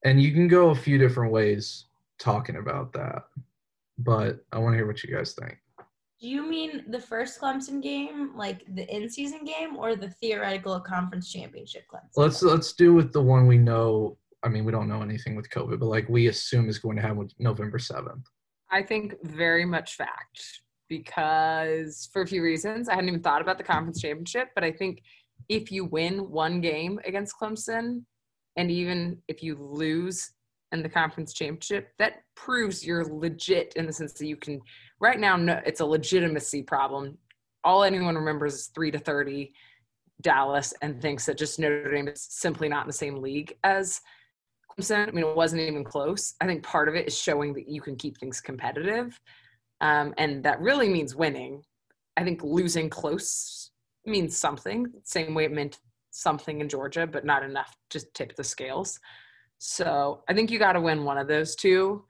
And 0.04 0.20
you 0.20 0.34
can 0.34 0.48
go 0.48 0.72
a 0.72 0.76
few 0.76 0.98
different 0.98 1.32
ways 1.32 1.86
talking 2.18 2.56
about 2.56 2.94
that, 2.94 3.26
but 4.00 4.44
I 4.52 4.58
want 4.58 4.74
to 4.74 4.78
hear 4.78 4.88
what 4.88 5.04
you 5.04 5.16
guys 5.16 5.34
think. 5.34 5.61
Do 6.22 6.28
you 6.28 6.48
mean 6.48 6.84
the 6.88 7.00
first 7.00 7.42
Clemson 7.42 7.82
game, 7.82 8.32
like 8.36 8.64
the 8.76 8.88
in-season 8.96 9.44
game, 9.44 9.76
or 9.76 9.96
the 9.96 10.10
theoretical 10.10 10.80
conference 10.80 11.32
championship 11.32 11.86
Clemson? 11.92 12.10
Let's 12.16 12.44
let's 12.44 12.74
do 12.74 12.94
with 12.94 13.12
the 13.12 13.22
one 13.22 13.48
we 13.48 13.58
know. 13.58 14.18
I 14.44 14.50
mean, 14.50 14.64
we 14.64 14.72
don't 14.72 14.88
know 14.88 15.02
anything 15.02 15.36
with 15.36 15.50
COVID, 15.50 15.80
but 15.80 15.88
like 15.88 16.08
we 16.10 16.28
assume 16.28 16.70
is 16.70 16.78
going 16.78 16.96
to 16.98 17.02
happen 17.02 17.28
November 17.40 17.80
seventh. 17.80 18.28
I 18.70 18.84
think 18.84 19.16
very 19.24 19.66
much 19.66 19.96
fact 19.96 20.62
because 20.90 22.10
for 22.14 22.22
a 22.22 22.28
few 22.28 22.44
reasons. 22.44 22.88
I 22.88 22.94
hadn't 22.94 23.10
even 23.10 23.24
thought 23.24 23.42
about 23.42 23.58
the 23.58 23.64
conference 23.64 24.02
championship, 24.02 24.50
but 24.54 24.64
I 24.64 24.72
think 24.72 25.02
if 25.50 25.72
you 25.72 25.86
win 25.86 26.30
one 26.30 26.62
game 26.62 27.00
against 27.06 27.36
Clemson, 27.42 28.04
and 28.58 28.70
even 28.70 29.18
if 29.28 29.42
you 29.42 29.56
lose 29.58 30.34
in 30.72 30.84
the 30.84 30.90
conference 30.90 31.34
championship, 31.34 31.90
that 32.00 32.24
proves 32.36 32.86
you're 32.86 33.06
legit 33.06 33.74
in 33.76 33.86
the 33.86 33.94
sense 33.94 34.14
that 34.14 34.28
you 34.28 34.36
can. 34.36 34.62
Right 35.00 35.20
now, 35.20 35.36
no, 35.36 35.62
it's 35.66 35.82
a 35.82 35.86
legitimacy 35.86 36.64
problem. 36.64 37.18
All 37.64 37.84
anyone 37.84 38.16
remembers 38.16 38.54
is 38.54 38.68
three 38.68 38.92
to 38.92 39.00
thirty 39.00 39.54
Dallas 40.22 40.74
and 40.82 41.02
thinks 41.02 41.26
that 41.26 41.38
just 41.38 41.60
Notre 41.60 41.92
Dame 41.92 42.08
is 42.08 42.22
simply 42.30 42.70
not 42.70 42.84
in 42.84 42.88
the 42.88 42.94
same 42.94 43.22
league 43.22 43.58
as 43.64 44.02
Clemson. 44.72 45.08
I 45.08 45.12
mean, 45.12 45.26
it 45.26 45.36
wasn't 45.36 45.62
even 45.62 45.84
close. 45.84 46.36
I 46.40 46.46
think 46.46 46.64
part 46.64 46.88
of 46.88 46.96
it 46.96 47.08
is 47.08 47.18
showing 47.18 47.54
that 47.54 47.68
you 47.68 47.82
can 47.82 47.96
keep 47.96 48.18
things 48.18 48.40
competitive. 48.40 49.20
Um, 49.82 50.14
and 50.18 50.44
that 50.44 50.62
really 50.62 50.90
means 50.90 51.16
winning. 51.16 51.64
I 52.18 52.24
think 52.24 52.44
losing 52.44 52.90
close 52.90 53.72
means 54.06 54.38
something, 54.38 54.86
same 55.04 55.34
way 55.34 55.46
it 55.46 55.52
meant 55.52 55.80
something 56.12 56.62
in 56.62 56.70
Georgia, 56.70 57.08
but 57.08 57.26
not 57.26 57.44
enough 57.44 57.76
to 57.90 58.00
tip 58.14 58.36
the 58.36 58.44
scales. 58.44 59.00
So 59.64 60.24
I 60.28 60.34
think 60.34 60.50
you 60.50 60.58
got 60.58 60.74
to 60.74 60.82
win 60.82 61.04
one 61.04 61.20
of 61.20 61.28
those 61.28 61.56
two. 61.56 62.04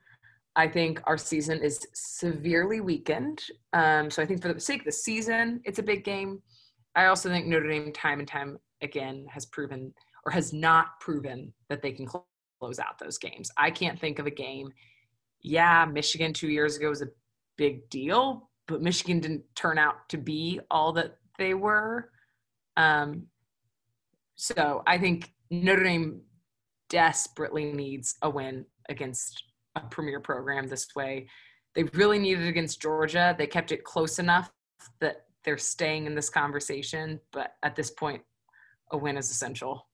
I 0.56 0.66
think 0.66 1.02
our 1.04 1.18
season 1.18 1.62
is 1.62 1.86
severely 1.92 2.80
weakened. 2.80 3.44
Um, 3.74 4.10
so 4.10 4.22
I 4.22 4.26
think 4.26 4.40
for 4.40 4.50
the 4.50 4.58
sake 4.58 4.80
of 4.80 4.84
the 4.86 4.92
season, 4.92 5.60
it's 5.66 5.78
a 5.78 5.82
big 5.82 6.02
game. 6.02 6.40
I 6.96 7.06
also 7.06 7.28
think 7.28 7.46
Notre 7.46 7.68
Dame, 7.68 7.92
time 7.92 8.20
and 8.20 8.28
time 8.28 8.58
again, 8.80 9.26
has 9.28 9.44
proven 9.44 9.92
or 10.24 10.32
has 10.32 10.54
not 10.54 10.98
proven 10.98 11.52
that 11.68 11.82
they 11.82 11.92
can 11.92 12.06
close 12.06 12.78
out 12.78 12.98
those 12.98 13.18
games. 13.18 13.50
I 13.58 13.70
can't 13.70 14.00
think 14.00 14.18
of 14.18 14.24
a 14.24 14.30
game. 14.30 14.72
Yeah, 15.42 15.84
Michigan 15.84 16.32
two 16.32 16.48
years 16.48 16.78
ago 16.78 16.88
was 16.88 17.02
a 17.02 17.08
big 17.58 17.86
deal, 17.90 18.48
but 18.66 18.80
Michigan 18.80 19.20
didn't 19.20 19.42
turn 19.56 19.76
out 19.76 20.08
to 20.08 20.16
be 20.16 20.58
all 20.70 20.94
that 20.94 21.18
they 21.36 21.52
were. 21.52 22.12
Um, 22.78 23.26
so 24.36 24.82
I 24.86 24.96
think 24.96 25.34
Notre 25.50 25.84
Dame 25.84 26.22
desperately 26.92 27.72
needs 27.72 28.14
a 28.22 28.30
win 28.30 28.64
against 28.88 29.42
a 29.74 29.80
premier 29.80 30.20
program 30.20 30.68
this 30.68 30.86
way. 30.94 31.26
They 31.74 31.84
really 31.94 32.18
needed 32.18 32.44
it 32.44 32.48
against 32.48 32.80
Georgia. 32.80 33.34
They 33.36 33.46
kept 33.46 33.72
it 33.72 33.82
close 33.82 34.18
enough 34.18 34.52
that 35.00 35.24
they're 35.44 35.58
staying 35.58 36.06
in 36.06 36.14
this 36.14 36.30
conversation, 36.30 37.18
but 37.32 37.54
at 37.64 37.74
this 37.74 37.90
point, 37.90 38.22
a 38.92 38.96
win 38.96 39.16
is 39.16 39.30
essential. 39.30 39.88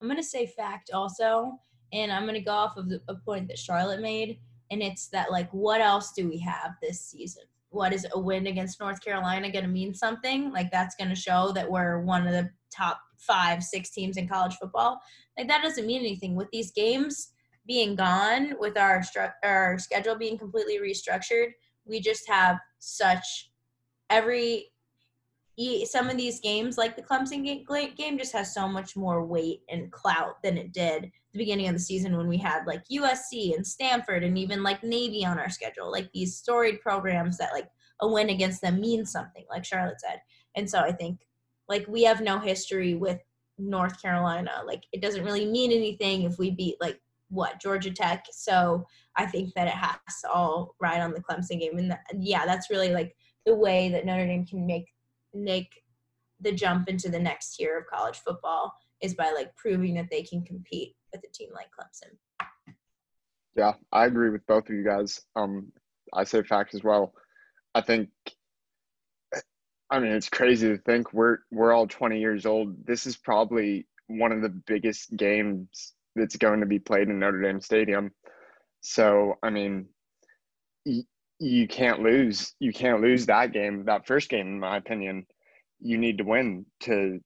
I'm 0.00 0.06
going 0.06 0.18
to 0.18 0.22
say 0.22 0.46
fact 0.46 0.90
also, 0.92 1.58
and 1.92 2.12
I'm 2.12 2.22
going 2.22 2.34
to 2.34 2.40
go 2.40 2.52
off 2.52 2.76
of 2.76 2.88
the, 2.88 3.00
a 3.08 3.14
point 3.14 3.48
that 3.48 3.58
Charlotte 3.58 4.00
made 4.00 4.38
and 4.72 4.82
it's 4.82 5.08
that 5.08 5.30
like 5.30 5.50
what 5.52 5.80
else 5.80 6.12
do 6.12 6.28
we 6.28 6.38
have 6.38 6.72
this 6.82 7.00
season 7.00 7.44
what 7.72 7.92
is 7.92 8.06
a 8.12 8.18
win 8.18 8.46
against 8.46 8.80
north 8.80 9.02
carolina 9.02 9.50
going 9.50 9.64
to 9.64 9.70
mean 9.70 9.94
something? 9.94 10.52
Like 10.52 10.70
that's 10.70 10.94
going 10.94 11.10
to 11.10 11.16
show 11.16 11.52
that 11.52 11.70
we're 11.70 12.00
one 12.02 12.26
of 12.26 12.32
the 12.32 12.50
top 12.74 13.00
five 13.18 13.62
six 13.62 13.90
teams 13.90 14.16
in 14.16 14.28
college 14.28 14.54
football. 14.54 15.00
Like 15.38 15.48
that 15.48 15.62
doesn't 15.62 15.86
mean 15.86 16.00
anything. 16.00 16.34
With 16.36 16.48
these 16.52 16.70
games 16.72 17.32
being 17.66 17.94
gone 17.94 18.54
with 18.58 18.76
our 18.76 19.00
stru- 19.00 19.32
our 19.44 19.78
schedule 19.78 20.16
being 20.16 20.36
completely 20.36 20.78
restructured 20.78 21.52
we 21.84 22.00
just 22.00 22.28
have 22.28 22.58
such 22.78 23.50
every 24.10 24.71
some 25.84 26.08
of 26.08 26.16
these 26.16 26.40
games 26.40 26.78
like 26.78 26.96
the 26.96 27.02
clemson 27.02 27.44
game 27.96 28.18
just 28.18 28.32
has 28.32 28.54
so 28.54 28.66
much 28.66 28.96
more 28.96 29.24
weight 29.24 29.60
and 29.68 29.92
clout 29.92 30.42
than 30.42 30.56
it 30.56 30.72
did 30.72 31.10
the 31.32 31.38
beginning 31.38 31.68
of 31.68 31.74
the 31.74 31.80
season 31.80 32.16
when 32.16 32.28
we 32.28 32.36
had 32.36 32.66
like 32.66 32.82
USC 32.88 33.54
and 33.54 33.66
Stanford 33.66 34.22
and 34.22 34.36
even 34.36 34.62
like 34.62 34.84
Navy 34.84 35.24
on 35.24 35.38
our 35.38 35.48
schedule, 35.48 35.90
like 35.90 36.10
these 36.12 36.36
storied 36.36 36.80
programs 36.80 37.38
that 37.38 37.52
like 37.52 37.68
a 38.00 38.08
win 38.08 38.30
against 38.30 38.60
them 38.60 38.80
means 38.80 39.10
something, 39.10 39.44
like 39.48 39.64
Charlotte 39.64 40.00
said. 40.00 40.20
And 40.56 40.68
so 40.68 40.80
I 40.80 40.92
think 40.92 41.20
like 41.68 41.86
we 41.88 42.02
have 42.02 42.20
no 42.20 42.38
history 42.38 42.94
with 42.94 43.18
North 43.58 44.00
Carolina. 44.00 44.62
Like 44.66 44.84
it 44.92 45.00
doesn't 45.00 45.24
really 45.24 45.46
mean 45.46 45.72
anything 45.72 46.22
if 46.22 46.38
we 46.38 46.50
beat 46.50 46.76
like 46.80 47.00
what 47.30 47.60
Georgia 47.60 47.90
Tech. 47.90 48.26
So 48.30 48.86
I 49.16 49.24
think 49.24 49.54
that 49.54 49.68
it 49.68 49.74
has 49.74 49.96
to 50.22 50.30
all 50.30 50.74
ride 50.80 51.00
on 51.00 51.12
the 51.12 51.22
Clemson 51.22 51.60
game. 51.60 51.78
And 51.78 51.96
yeah, 52.18 52.44
that's 52.44 52.68
really 52.68 52.90
like 52.90 53.16
the 53.46 53.54
way 53.54 53.88
that 53.88 54.04
Notre 54.04 54.26
Dame 54.26 54.44
can 54.44 54.66
make 54.66 54.91
make 55.34 55.82
the 56.40 56.52
jump 56.52 56.88
into 56.88 57.08
the 57.08 57.18
next 57.18 57.56
tier 57.56 57.78
of 57.78 57.86
college 57.86 58.18
football 58.18 58.72
is 59.00 59.14
by 59.14 59.30
like 59.30 59.54
proving 59.56 59.94
that 59.94 60.08
they 60.10 60.22
can 60.22 60.44
compete 60.44 60.94
with 61.12 61.22
a 61.24 61.32
team 61.32 61.50
like 61.54 61.68
Clemson. 61.78 62.16
Yeah, 63.56 63.72
I 63.92 64.06
agree 64.06 64.30
with 64.30 64.46
both 64.46 64.68
of 64.68 64.74
you 64.74 64.84
guys. 64.84 65.20
Um, 65.36 65.72
I 66.12 66.24
say 66.24 66.42
fact 66.42 66.74
as 66.74 66.82
well. 66.82 67.12
I 67.74 67.80
think 67.80 68.08
I 69.90 69.98
mean 69.98 70.12
it's 70.12 70.28
crazy 70.28 70.68
to 70.68 70.78
think 70.78 71.12
we're 71.12 71.38
we're 71.50 71.72
all 71.72 71.86
20 71.86 72.18
years 72.18 72.46
old. 72.46 72.86
This 72.86 73.06
is 73.06 73.16
probably 73.16 73.86
one 74.06 74.32
of 74.32 74.42
the 74.42 74.48
biggest 74.48 75.16
games 75.16 75.94
that's 76.14 76.36
going 76.36 76.60
to 76.60 76.66
be 76.66 76.78
played 76.78 77.08
in 77.08 77.18
Notre 77.18 77.40
Dame 77.40 77.60
Stadium. 77.60 78.10
So, 78.80 79.38
I 79.42 79.50
mean, 79.50 79.86
you 81.42 81.66
can't 81.66 82.00
lose. 82.00 82.54
You 82.60 82.72
can't 82.72 83.00
lose 83.00 83.26
that 83.26 83.52
game, 83.52 83.84
that 83.86 84.06
first 84.06 84.28
game 84.28 84.46
in 84.46 84.60
my 84.60 84.76
opinion. 84.76 85.26
You 85.80 85.98
need 85.98 86.18
to 86.18 86.24
win 86.24 86.66
to 86.80 87.20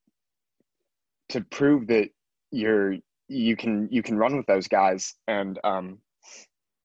to 1.28 1.40
prove 1.42 1.88
that 1.88 2.08
you're 2.50 2.96
you 3.28 3.56
can 3.56 3.88
you 3.90 4.02
can 4.02 4.16
run 4.16 4.36
with 4.36 4.46
those 4.46 4.68
guys 4.68 5.14
and 5.28 5.58
um 5.64 5.98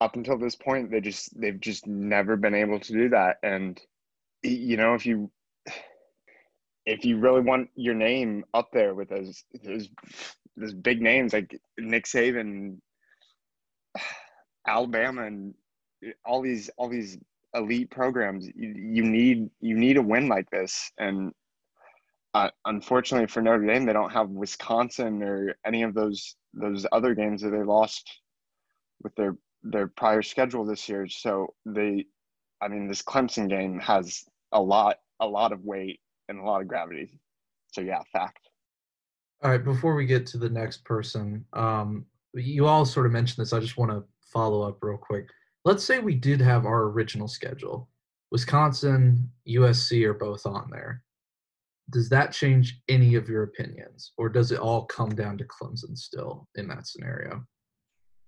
up 0.02 0.16
until 0.16 0.38
this 0.38 0.56
point 0.56 0.90
they 0.90 1.00
just 1.00 1.30
they've 1.40 1.60
just 1.60 1.86
never 1.86 2.36
been 2.36 2.56
able 2.56 2.80
to 2.80 2.92
do 2.92 3.10
that 3.10 3.38
and 3.44 3.80
you 4.42 4.76
know 4.76 4.96
if 4.96 5.06
you 5.06 5.32
if 6.88 7.06
you 7.06 7.20
really 7.20 7.42
want 7.42 7.70
your 7.76 7.94
name 7.94 8.44
up 8.56 8.70
there 8.74 8.96
with 8.96 9.10
those 9.10 9.44
those 9.64 9.88
those 10.58 10.74
big 10.74 11.02
names 11.02 11.32
like 11.32 11.56
Nick 11.78 12.06
Saban 12.06 12.78
Alabama 14.68 15.28
and 15.28 15.54
all 16.26 16.42
these 16.42 16.70
all 16.78 16.90
these 16.90 17.18
elite 17.54 17.92
programs 17.92 18.48
you, 18.56 18.74
you 18.78 19.04
need 19.04 19.50
you 19.60 19.78
need 19.78 19.98
a 19.98 20.02
win 20.02 20.28
like 20.28 20.50
this 20.50 20.92
and 20.98 21.34
uh, 22.34 22.50
unfortunately 22.66 23.28
for 23.28 23.42
Notre 23.42 23.66
Dame, 23.66 23.86
they 23.86 23.94
don't 23.94 24.12
have 24.12 24.30
Wisconsin 24.30 25.22
or 25.22 25.56
any 25.66 25.84
of 25.84 25.94
those 25.94 26.36
those 26.54 26.86
other 26.92 27.14
games 27.14 27.42
that 27.42 27.50
they 27.50 27.64
lost 27.64 28.10
with 29.04 29.14
their 29.16 29.36
their 29.64 29.88
prior 29.88 30.22
schedule 30.22 30.66
this 30.66 30.88
year. 30.88 31.08
So 31.08 31.54
they, 31.66 32.06
I 32.62 32.68
mean, 32.68 32.88
this 32.88 33.02
Clemson 33.02 33.50
game 33.50 33.80
has 33.80 34.24
a 34.52 34.62
lot 34.62 34.98
a 35.20 35.28
lot 35.28 35.52
of 35.52 35.64
weight 35.66 36.00
and 36.30 36.40
a 36.40 36.44
lot 36.44 36.62
of 36.62 36.68
gravity. 36.68 37.20
So 37.74 37.82
yeah, 37.82 38.02
fact. 38.14 38.50
All 39.44 39.52
right, 39.52 39.64
before 39.64 39.96
we 39.96 40.06
get 40.06 40.26
to 40.28 40.38
the 40.38 40.50
next 40.50 40.86
person, 40.86 41.46
um, 41.54 42.06
you 42.34 42.68
all 42.68 42.86
sort 42.86 43.08
of 43.08 43.12
mentioned 43.12 43.44
this. 43.44 43.54
I 43.54 43.60
just 43.60 43.78
want 43.78 43.92
to 43.92 44.04
follow 44.22 44.62
up 44.62 44.78
real 44.82 44.98
quick. 44.98 45.28
Let's 45.64 45.84
say 45.84 46.00
we 46.00 46.16
did 46.16 46.42
have 46.42 46.66
our 46.66 46.84
original 46.86 47.28
schedule. 47.28 47.90
Wisconsin, 48.32 49.30
USC 49.48 50.06
are 50.06 50.14
both 50.14 50.46
on 50.46 50.70
there. 50.72 51.04
Does 51.92 52.10
that 52.10 52.32
change 52.32 52.82
any 52.88 53.16
of 53.16 53.28
your 53.28 53.44
opinions, 53.44 54.14
or 54.18 54.30
does 54.30 54.52
it 54.52 54.60
all 54.60 54.86
come 54.86 55.14
down 55.14 55.38
to 55.38 55.46
Clemson 55.46 55.98
still 55.98 56.48
in 56.56 56.68
that 56.70 56.88
scenario? 56.88 57.46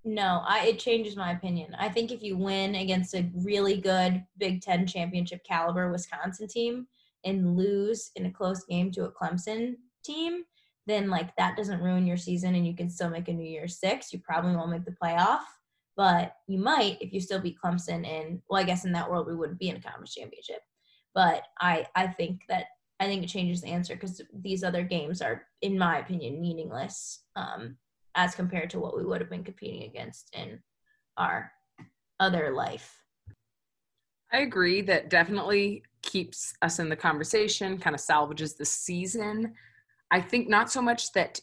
No, 0.06 0.44
I 0.46 0.66
it 0.66 0.80
changes 0.80 1.16
my 1.16 1.32
opinion. 1.32 1.76
I 1.80 1.88
think 1.88 2.12
if 2.12 2.22
you 2.22 2.38
win 2.38 2.76
against 2.76 3.14
a 3.16 3.30
really 3.34 3.80
good 3.80 4.24
Big 4.38 4.62
Ten 4.62 4.86
championship 4.86 5.44
caliber 5.46 5.90
Wisconsin 5.92 6.48
team 6.48 6.88
and 7.24 7.56
lose 7.56 8.12
in 8.18 8.26
a 8.26 8.32
close 8.32 8.66
game 8.66 8.92
to 8.92 9.06
a 9.06 9.12
Clemson 9.12 9.76
team, 10.04 10.44
then 10.86 11.10
like 11.10 11.34
that 11.38 11.56
doesn't 11.56 11.82
ruin 11.82 12.06
your 12.06 12.18
season 12.18 12.56
and 12.56 12.68
you 12.68 12.76
can 12.76 12.90
still 12.90 13.10
make 13.10 13.30
a 13.30 13.34
New 13.34 13.50
Year's 13.50 13.80
Six. 13.80 14.12
You 14.12 14.20
probably 14.20 14.56
won't 14.58 14.72
make 14.72 14.84
the 14.84 14.96
playoff, 15.02 15.44
but 15.96 16.34
you 16.48 16.60
might 16.60 16.98
if 17.02 17.14
you 17.14 17.20
still 17.20 17.40
beat 17.40 17.58
Clemson. 17.64 18.08
And 18.08 18.42
well, 18.50 18.62
I 18.62 18.66
guess 18.66 18.86
in 18.86 18.92
that 18.94 19.10
world 19.10 19.28
we 19.28 19.36
wouldn't 19.36 19.60
be 19.60 19.70
in 19.70 19.76
a 19.76 19.82
conference 19.82 20.14
championship. 20.14 20.60
But 21.14 21.44
I 21.60 21.86
I 21.96 22.08
think 22.08 22.42
that 22.50 22.66
I 23.00 23.06
think 23.06 23.24
it 23.24 23.28
changes 23.28 23.62
the 23.62 23.68
answer 23.68 23.96
because 23.96 24.22
these 24.34 24.64
other 24.64 24.84
games 24.84 25.22
are, 25.22 25.44
in 25.62 25.78
my 25.78 26.00
opinion, 26.00 26.42
meaningless 26.42 27.24
um, 27.36 27.78
as 28.16 28.36
compared 28.36 28.70
to 28.72 28.80
what 28.80 28.96
we 28.96 29.04
would 29.04 29.20
have 29.20 29.30
been 29.30 29.44
competing 29.44 29.84
against 29.84 30.34
in 30.34 30.60
our 31.18 31.52
other 32.20 32.54
life. 32.54 32.96
I 34.32 34.40
agree 34.40 34.82
that 34.84 35.10
definitely 35.10 35.84
keeps 36.02 36.54
us 36.62 36.80
in 36.80 36.90
the 36.90 36.96
conversation, 36.96 37.78
kind 37.78 37.94
of 37.94 38.00
salvages 38.00 38.56
the 38.56 38.66
season. 38.66 39.54
I 40.10 40.22
think 40.22 40.48
not 40.48 40.72
so 40.72 40.82
much 40.82 41.12
that 41.14 41.40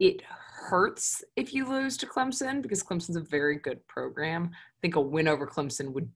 it 0.00 0.22
hurts 0.64 1.22
if 1.36 1.52
you 1.52 1.68
lose 1.68 1.96
to 1.98 2.06
Clemson 2.06 2.62
because 2.62 2.82
Clemson's 2.82 3.16
a 3.16 3.20
very 3.20 3.56
good 3.56 3.86
program. 3.86 4.50
I 4.52 4.78
think 4.82 4.96
a 4.96 5.00
win 5.00 5.28
over 5.28 5.46
Clemson 5.46 5.92
would 5.92 6.10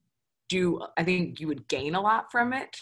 do, 0.48 0.80
I 0.96 1.04
think 1.04 1.40
you 1.40 1.46
would 1.48 1.68
gain 1.68 1.94
a 1.94 2.00
lot 2.00 2.30
from 2.32 2.52
it. 2.52 2.76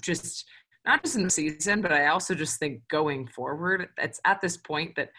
Just 0.00 0.46
not 0.86 1.02
just 1.02 1.16
in 1.16 1.22
the 1.22 1.30
season, 1.30 1.82
but 1.82 1.92
I 1.92 2.06
also 2.06 2.34
just 2.34 2.58
think 2.58 2.80
going 2.88 3.26
forward, 3.26 3.88
it's 3.98 4.20
at 4.24 4.40
this 4.40 4.56
point 4.56 4.94
that 4.96 5.10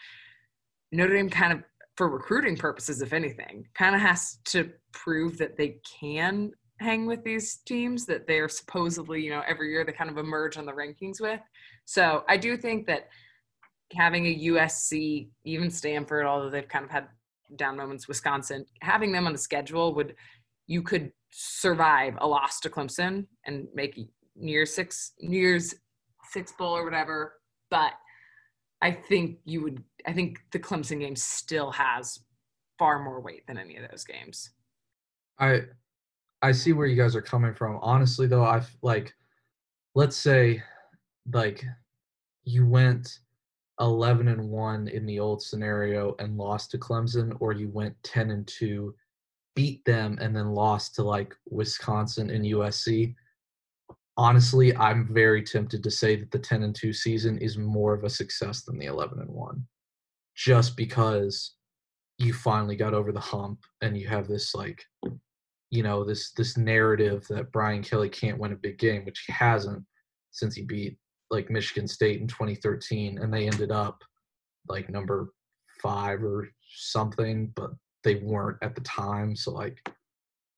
Notre 0.90 1.14
Dame 1.14 1.30
kind 1.30 1.52
of, 1.52 1.62
for 1.96 2.08
recruiting 2.08 2.56
purposes, 2.56 3.02
if 3.02 3.12
anything, 3.12 3.66
kind 3.74 3.94
of 3.94 4.00
has 4.00 4.38
to 4.46 4.70
prove 4.92 5.38
that 5.38 5.56
they 5.56 5.76
can 6.00 6.50
hang 6.80 7.06
with 7.06 7.22
these 7.22 7.56
teams 7.66 8.06
that 8.06 8.26
they're 8.26 8.48
supposedly, 8.48 9.22
you 9.22 9.30
know, 9.30 9.42
every 9.46 9.70
year 9.70 9.84
they 9.84 9.92
kind 9.92 10.10
of 10.10 10.18
emerge 10.18 10.56
on 10.56 10.66
the 10.66 10.72
rankings 10.72 11.20
with. 11.20 11.40
So 11.84 12.24
I 12.28 12.36
do 12.36 12.56
think 12.56 12.86
that 12.86 13.08
having 13.92 14.26
a 14.26 14.38
USC, 14.46 15.28
even 15.44 15.70
Stanford, 15.70 16.26
although 16.26 16.50
they've 16.50 16.68
kind 16.68 16.84
of 16.84 16.90
had 16.90 17.08
down 17.56 17.76
moments, 17.76 18.08
Wisconsin, 18.08 18.64
having 18.80 19.12
them 19.12 19.26
on 19.26 19.32
the 19.32 19.38
schedule 19.38 19.94
would, 19.94 20.14
you 20.66 20.82
could 20.82 21.12
survive 21.30 22.14
a 22.18 22.26
loss 22.26 22.60
to 22.60 22.70
Clemson 22.70 23.26
and 23.46 23.66
make 23.74 23.96
New 24.36 24.52
Year's 24.52 24.74
six, 24.74 25.12
New 25.20 25.38
Year's 25.38 25.74
six 26.30 26.52
bowl 26.52 26.76
or 26.76 26.84
whatever. 26.84 27.34
But 27.70 27.92
I 28.80 28.90
think 28.90 29.38
you 29.44 29.62
would, 29.62 29.82
I 30.06 30.12
think 30.12 30.40
the 30.52 30.58
Clemson 30.58 31.00
game 31.00 31.16
still 31.16 31.70
has 31.72 32.18
far 32.78 33.02
more 33.02 33.20
weight 33.20 33.46
than 33.46 33.58
any 33.58 33.76
of 33.76 33.90
those 33.90 34.04
games. 34.04 34.50
I 35.38 35.62
I 36.42 36.50
see 36.50 36.72
where 36.72 36.86
you 36.88 36.96
guys 36.96 37.14
are 37.14 37.22
coming 37.22 37.54
from. 37.54 37.78
Honestly, 37.80 38.26
though, 38.26 38.44
I've 38.44 38.68
like, 38.82 39.14
let's 39.94 40.16
say, 40.16 40.62
like, 41.32 41.64
you 42.44 42.66
went 42.66 43.20
eleven 43.80 44.28
and 44.28 44.48
one 44.48 44.88
in 44.88 45.06
the 45.06 45.18
old 45.18 45.42
scenario 45.42 46.14
and 46.18 46.36
lost 46.36 46.70
to 46.70 46.78
Clemson, 46.78 47.36
or 47.40 47.52
you 47.52 47.68
went 47.68 47.96
ten 48.02 48.30
and 48.30 48.46
two, 48.46 48.94
beat 49.54 49.84
them, 49.84 50.18
and 50.20 50.34
then 50.36 50.52
lost 50.52 50.94
to 50.96 51.02
like 51.02 51.34
Wisconsin 51.50 52.30
and 52.30 52.44
USC. 52.44 53.14
Honestly, 54.16 54.76
I'm 54.76 55.08
very 55.12 55.42
tempted 55.42 55.82
to 55.82 55.90
say 55.90 56.16
that 56.16 56.30
the 56.30 56.38
ten 56.38 56.62
and 56.62 56.74
two 56.74 56.92
season 56.92 57.38
is 57.38 57.56
more 57.56 57.94
of 57.94 58.04
a 58.04 58.10
success 58.10 58.62
than 58.62 58.78
the 58.78 58.86
eleven 58.86 59.20
and 59.20 59.30
one, 59.30 59.66
just 60.36 60.76
because 60.76 61.54
you 62.18 62.32
finally 62.32 62.76
got 62.76 62.94
over 62.94 63.10
the 63.10 63.20
hump 63.20 63.60
and 63.80 63.98
you 63.98 64.06
have 64.06 64.28
this 64.28 64.54
like 64.54 64.84
you 65.70 65.82
know 65.82 66.04
this 66.04 66.32
this 66.32 66.56
narrative 66.56 67.26
that 67.30 67.50
Brian 67.50 67.82
Kelly 67.82 68.10
can't 68.10 68.38
win 68.38 68.52
a 68.52 68.56
big 68.56 68.78
game, 68.78 69.04
which 69.04 69.24
he 69.26 69.32
hasn't 69.32 69.82
since 70.30 70.54
he 70.54 70.62
beat 70.62 70.98
like 71.32 71.50
Michigan 71.50 71.88
State 71.88 72.20
in 72.20 72.28
2013, 72.28 73.18
and 73.18 73.32
they 73.32 73.46
ended 73.46 73.72
up 73.72 74.04
like 74.68 74.88
number 74.88 75.32
five 75.82 76.22
or 76.22 76.48
something, 76.76 77.52
but 77.56 77.70
they 78.04 78.16
weren't 78.16 78.58
at 78.62 78.74
the 78.74 78.80
time. 78.82 79.34
So 79.34 79.50
like, 79.50 79.78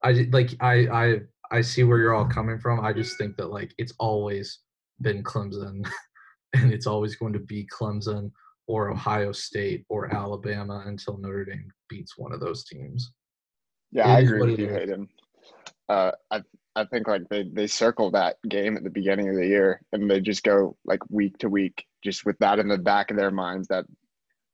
I 0.02 0.26
like 0.32 0.50
I 0.60 0.87
I 0.92 1.20
I 1.50 1.60
see 1.60 1.84
where 1.84 1.98
you're 1.98 2.14
all 2.14 2.26
coming 2.26 2.58
from. 2.58 2.84
I 2.84 2.92
just 2.92 3.16
think 3.16 3.37
that 3.37 3.50
like 3.50 3.72
it's 3.78 3.94
always 3.98 4.60
been 5.00 5.22
Clemson, 5.22 5.88
and 6.54 6.72
it's 6.72 6.87
always 6.87 7.16
going 7.16 7.32
to 7.32 7.38
be 7.40 7.66
Clemson 7.72 8.30
or 8.66 8.90
Ohio 8.90 9.32
State 9.32 9.84
or 9.88 10.12
Alabama 10.14 10.84
until 10.87 11.18
Notre 11.18 11.44
Dame 11.44 11.70
beats 11.88 12.18
one 12.18 12.32
of 12.32 12.40
those 12.40 12.64
teams. 12.64 13.12
Yeah, 13.92 14.08
I 14.08 14.20
agree 14.20 14.40
with 14.40 14.58
you, 14.58 14.68
Hayden. 14.68 15.08
Uh, 15.88 16.12
I 16.30 16.42
I 16.76 16.84
think 16.84 17.06
like 17.06 17.28
they 17.28 17.44
they 17.44 17.66
circle 17.66 18.10
that 18.12 18.37
game 18.48 18.76
at 18.76 18.84
the 18.84 18.90
beginning 18.90 19.28
of 19.28 19.37
the 19.37 19.46
year, 19.46 19.80
and 19.92 20.10
they 20.10 20.20
just 20.20 20.42
go 20.42 20.76
like 20.84 21.00
week 21.08 21.38
to 21.38 21.48
week, 21.48 21.84
just 22.02 22.26
with 22.26 22.38
that 22.38 22.58
in 22.58 22.68
the 22.68 22.78
back 22.78 23.10
of 23.10 23.16
their 23.16 23.30
minds 23.30 23.68
that 23.68 23.84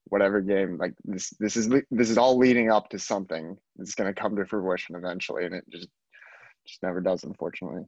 whatever 0.05 0.41
game 0.41 0.77
like 0.77 0.93
this 1.05 1.31
this 1.39 1.57
is 1.57 1.69
this 1.91 2.11
is 2.11 2.19
all 2.19 2.37
leading 2.37 2.71
up 2.71 2.89
to 2.91 2.99
something 2.99 3.57
that's 3.77 3.95
going 3.95 4.13
to 4.13 4.21
come 4.21 4.37
to 4.37 4.45
fruition 4.45 4.97
eventually, 4.97 5.47
and 5.47 5.55
it 5.55 5.65
just 5.71 5.89
just 6.67 6.83
never 6.83 7.01
does, 7.01 7.25
unfortunately. 7.25 7.83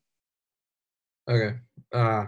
Okay. 1.31 1.57
Uh, 1.93 2.27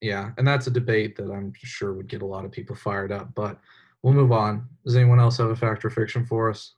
yeah, 0.00 0.30
and 0.36 0.46
that's 0.46 0.66
a 0.66 0.70
debate 0.70 1.16
that 1.16 1.30
I'm 1.30 1.52
sure 1.62 1.94
would 1.94 2.08
get 2.08 2.22
a 2.22 2.26
lot 2.26 2.44
of 2.44 2.50
people 2.50 2.74
fired 2.74 3.12
up. 3.12 3.34
But 3.34 3.58
we'll 4.02 4.14
move 4.14 4.32
on. 4.32 4.68
Does 4.84 4.96
anyone 4.96 5.20
else 5.20 5.38
have 5.38 5.50
a 5.50 5.56
fact 5.56 5.84
or 5.84 5.90
fiction 5.90 6.26
for 6.26 6.50
us? 6.50 6.74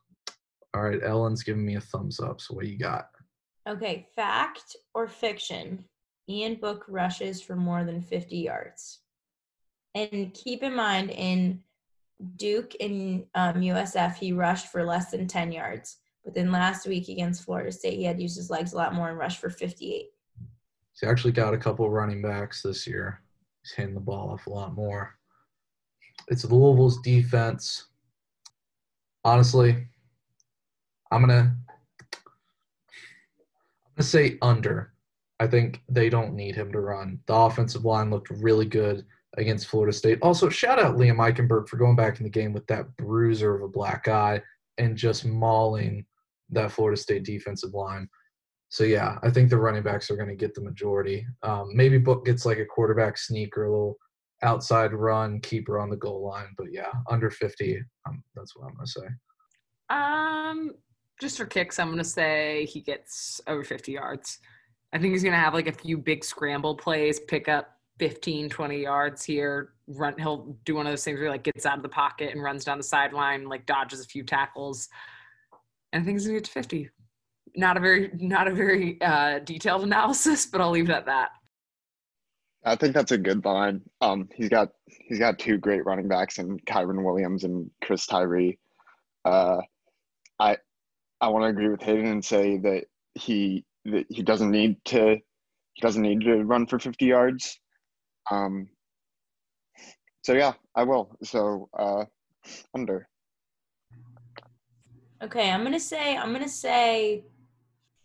All 0.74 0.82
right, 0.82 1.00
Ellen's 1.02 1.42
giving 1.42 1.64
me 1.64 1.76
a 1.76 1.80
thumbs 1.80 2.20
up. 2.20 2.40
So 2.40 2.54
what 2.54 2.66
you 2.66 2.78
got? 2.78 3.08
Okay, 3.68 4.06
fact 4.14 4.76
or 4.94 5.08
fiction? 5.08 5.84
Ian 6.28 6.56
Book 6.56 6.84
rushes 6.88 7.42
for 7.42 7.56
more 7.56 7.84
than 7.84 8.02
50 8.02 8.36
yards. 8.36 9.00
And 9.94 10.32
keep 10.34 10.62
in 10.62 10.74
mind, 10.74 11.10
in 11.10 11.60
Duke 12.36 12.72
and 12.80 13.24
um, 13.34 13.56
USF, 13.56 14.16
he 14.16 14.32
rushed 14.32 14.68
for 14.68 14.84
less 14.84 15.10
than 15.10 15.26
10 15.26 15.52
yards. 15.52 15.98
But 16.24 16.34
then 16.34 16.50
last 16.50 16.86
week 16.86 17.08
against 17.08 17.44
Florida 17.44 17.70
State, 17.70 17.98
he 17.98 18.04
had 18.04 18.20
used 18.20 18.36
his 18.36 18.50
legs 18.50 18.72
a 18.72 18.76
lot 18.76 18.94
more 18.94 19.10
and 19.10 19.18
rushed 19.18 19.40
for 19.40 19.50
58. 19.50 20.06
He's 20.92 21.08
actually 21.08 21.32
got 21.32 21.54
a 21.54 21.58
couple 21.58 21.88
running 21.90 22.22
backs 22.22 22.62
this 22.62 22.86
year. 22.86 23.20
He's 23.62 23.72
handing 23.72 23.94
the 23.94 24.00
ball 24.00 24.30
off 24.30 24.46
a 24.46 24.50
lot 24.50 24.74
more. 24.74 25.14
It's 26.28 26.44
Louisville's 26.44 27.00
defense. 27.02 27.88
Honestly, 29.24 29.86
I'm 31.10 31.20
gonna 31.20 31.56
I'm 31.60 31.63
gonna 33.96 34.06
say 34.06 34.38
under. 34.42 34.92
I 35.40 35.46
think 35.46 35.82
they 35.88 36.08
don't 36.08 36.34
need 36.34 36.54
him 36.54 36.70
to 36.72 36.80
run. 36.80 37.18
The 37.26 37.34
offensive 37.34 37.84
line 37.84 38.10
looked 38.10 38.30
really 38.30 38.66
good 38.66 39.04
against 39.36 39.66
Florida 39.66 39.92
State. 39.92 40.18
Also, 40.22 40.48
shout 40.48 40.78
out 40.78 40.96
Liam 40.96 41.16
Eichenberg 41.16 41.68
for 41.68 41.76
going 41.76 41.96
back 41.96 42.18
in 42.18 42.24
the 42.24 42.30
game 42.30 42.52
with 42.52 42.66
that 42.68 42.96
bruiser 42.96 43.54
of 43.54 43.62
a 43.62 43.68
black 43.68 44.06
eye 44.06 44.40
and 44.78 44.96
just 44.96 45.24
mauling 45.24 46.06
that 46.50 46.70
Florida 46.70 47.00
State 47.00 47.24
defensive 47.24 47.74
line. 47.74 48.08
So 48.68 48.84
yeah, 48.84 49.18
I 49.22 49.30
think 49.30 49.50
the 49.50 49.58
running 49.58 49.82
backs 49.82 50.10
are 50.10 50.16
going 50.16 50.28
to 50.28 50.34
get 50.34 50.54
the 50.54 50.60
majority. 50.60 51.26
Um, 51.42 51.70
maybe 51.74 51.98
Book 51.98 52.24
gets 52.24 52.44
like 52.44 52.58
a 52.58 52.64
quarterback 52.64 53.18
sneak 53.18 53.56
or 53.56 53.64
a 53.64 53.70
little 53.70 53.96
outside 54.42 54.92
run, 54.92 55.40
keeper 55.40 55.78
on 55.78 55.90
the 55.90 55.96
goal 55.96 56.26
line. 56.26 56.54
But 56.56 56.72
yeah, 56.72 56.90
under 57.10 57.30
50, 57.30 57.80
um, 58.08 58.22
that's 58.34 58.56
what 58.56 58.66
I'm 58.66 58.74
going 58.74 58.86
to 58.86 58.92
say. 58.92 59.06
Um, 59.90 60.72
just 61.20 61.36
for 61.36 61.46
kicks, 61.46 61.78
I'm 61.78 61.88
going 61.88 61.98
to 61.98 62.04
say 62.04 62.66
he 62.66 62.80
gets 62.80 63.40
over 63.46 63.62
50 63.62 63.92
yards. 63.92 64.38
I 64.92 64.98
think 64.98 65.12
he's 65.12 65.22
going 65.22 65.32
to 65.32 65.38
have 65.38 65.54
like 65.54 65.66
a 65.66 65.72
few 65.72 65.98
big 65.98 66.24
scramble 66.24 66.74
plays, 66.74 67.20
pick 67.20 67.48
up 67.48 67.78
15, 67.98 68.48
20 68.48 68.82
yards 68.82 69.24
here. 69.24 69.70
Run, 69.86 70.14
he'll 70.18 70.56
do 70.64 70.76
one 70.76 70.86
of 70.86 70.92
those 70.92 71.04
things 71.04 71.18
where 71.18 71.26
he 71.26 71.30
like 71.30 71.42
gets 71.42 71.66
out 71.66 71.76
of 71.76 71.82
the 71.82 71.88
pocket 71.88 72.32
and 72.32 72.42
runs 72.42 72.64
down 72.64 72.78
the 72.78 72.84
sideline, 72.84 73.48
like 73.48 73.66
dodges 73.66 74.00
a 74.00 74.04
few 74.04 74.22
tackles. 74.22 74.88
And 75.92 76.02
I 76.02 76.04
think 76.04 76.18
he's 76.18 76.26
going 76.26 76.36
to 76.36 76.40
get 76.40 76.46
to 76.46 76.52
50. 76.52 76.90
Not 77.56 77.76
a 77.76 77.80
very, 77.80 78.10
not 78.14 78.48
a 78.48 78.54
very 78.54 79.00
uh, 79.00 79.40
detailed 79.40 79.82
analysis, 79.82 80.46
but 80.46 80.60
I'll 80.60 80.70
leave 80.70 80.88
it 80.88 80.92
at 80.92 81.06
that. 81.06 81.30
I 82.64 82.76
think 82.76 82.94
that's 82.94 83.12
a 83.12 83.18
good 83.18 83.44
line. 83.44 83.82
Um, 84.00 84.28
he's 84.34 84.48
got 84.48 84.70
he's 84.86 85.18
got 85.18 85.38
two 85.38 85.58
great 85.58 85.84
running 85.84 86.08
backs 86.08 86.38
in 86.38 86.58
Kyren 86.60 87.04
Williams 87.04 87.44
and 87.44 87.70
Chris 87.82 88.06
Tyree. 88.06 88.58
Uh, 89.24 89.58
I 90.40 90.56
I 91.24 91.28
want 91.28 91.44
to 91.44 91.48
agree 91.48 91.70
with 91.70 91.80
Hayden 91.80 92.06
and 92.06 92.24
say 92.24 92.58
that 92.58 92.84
he 93.14 93.64
that 93.86 94.04
he 94.10 94.22
doesn't 94.22 94.50
need 94.50 94.76
to 94.86 95.16
he 95.72 95.80
doesn't 95.80 96.02
need 96.02 96.20
to 96.20 96.44
run 96.44 96.66
for 96.66 96.78
50 96.78 97.06
yards. 97.06 97.58
Um, 98.30 98.68
so 100.22 100.34
yeah, 100.34 100.52
I 100.74 100.82
will. 100.82 101.16
So 101.22 101.70
uh, 101.78 102.04
under. 102.74 103.08
Okay, 105.22 105.50
I'm 105.50 105.64
gonna 105.64 105.80
say 105.80 106.14
I'm 106.14 106.32
gonna 106.34 106.46
say 106.46 107.24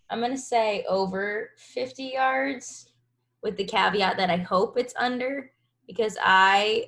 I'm 0.10 0.21
gonna 0.21 0.38
say 0.38 0.86
over 0.88 1.49
50 1.58 2.03
yards 2.03 2.89
with 3.43 3.58
the 3.58 3.65
caveat 3.65 4.15
that 4.15 4.29
I 4.29 4.38
hope 4.38 4.77
it's 4.77 4.93
under 4.97 5.51
because 5.88 6.17
I, 6.23 6.86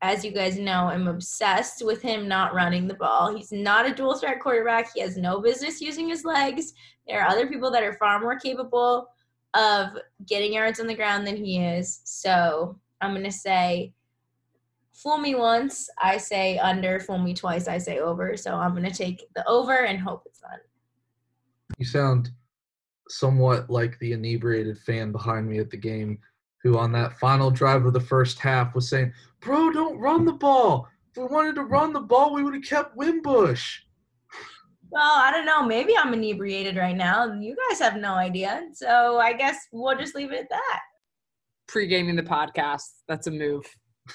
as 0.00 0.24
you 0.24 0.30
guys 0.30 0.58
know, 0.58 0.84
I'm 0.84 1.08
obsessed 1.08 1.84
with 1.84 2.00
him 2.00 2.28
not 2.28 2.54
running 2.54 2.86
the 2.86 2.94
ball. 2.94 3.34
He's 3.34 3.50
not 3.50 3.88
a 3.88 3.94
dual 3.94 4.16
threat 4.16 4.40
quarterback. 4.40 4.92
He 4.94 5.00
has 5.00 5.16
no 5.16 5.40
business 5.40 5.80
using 5.80 6.08
his 6.08 6.24
legs. 6.24 6.72
There 7.06 7.20
are 7.20 7.28
other 7.28 7.48
people 7.48 7.70
that 7.72 7.82
are 7.82 7.94
far 7.94 8.20
more 8.20 8.38
capable 8.38 9.08
of 9.54 9.88
getting 10.26 10.52
yards 10.52 10.78
on 10.78 10.86
the 10.86 10.94
ground 10.94 11.26
than 11.26 11.36
he 11.36 11.58
is. 11.58 12.00
So 12.04 12.78
I'm 13.00 13.12
going 13.12 13.24
to 13.24 13.32
say 13.32 13.92
fool 14.92 15.18
me 15.18 15.34
once, 15.34 15.88
I 16.00 16.16
say 16.16 16.58
under, 16.58 17.00
fool 17.00 17.18
me 17.18 17.34
twice, 17.34 17.66
I 17.68 17.78
say 17.78 17.98
over. 17.98 18.36
So 18.36 18.54
I'm 18.54 18.72
going 18.72 18.88
to 18.88 18.94
take 18.94 19.24
the 19.34 19.46
over 19.48 19.84
and 19.84 19.98
hope 19.98 20.22
it's 20.26 20.42
not. 20.42 20.58
You 21.76 21.86
sound 21.86 22.30
somewhat 23.08 23.70
like 23.70 23.98
the 23.98 24.12
inebriated 24.12 24.78
fan 24.78 25.12
behind 25.12 25.48
me 25.48 25.58
at 25.58 25.70
the 25.70 25.76
game 25.76 26.18
who 26.62 26.78
on 26.78 26.92
that 26.92 27.18
final 27.18 27.50
drive 27.50 27.86
of 27.86 27.92
the 27.92 28.00
first 28.00 28.38
half 28.38 28.74
was 28.74 28.88
saying, 28.88 29.12
Bro, 29.40 29.72
don't 29.72 29.98
run 29.98 30.24
the 30.24 30.32
ball. 30.32 30.88
If 31.10 31.16
we 31.16 31.24
wanted 31.24 31.54
to 31.56 31.64
run 31.64 31.92
the 31.92 32.00
ball, 32.00 32.34
we 32.34 32.42
would 32.42 32.54
have 32.54 32.64
kept 32.64 32.96
Wimbush. 32.96 33.80
Well, 34.90 35.12
I 35.16 35.30
don't 35.30 35.44
know. 35.44 35.64
Maybe 35.64 35.96
I'm 35.96 36.14
inebriated 36.14 36.76
right 36.76 36.96
now. 36.96 37.32
You 37.32 37.56
guys 37.68 37.78
have 37.78 37.96
no 37.96 38.14
idea. 38.14 38.68
So 38.72 39.18
I 39.18 39.32
guess 39.34 39.56
we'll 39.72 39.96
just 39.96 40.14
leave 40.14 40.32
it 40.32 40.40
at 40.40 40.48
that. 40.48 40.80
Pre-gaming 41.66 42.16
the 42.16 42.22
podcast. 42.22 42.84
That's 43.06 43.26
a 43.26 43.30
move. 43.30 43.64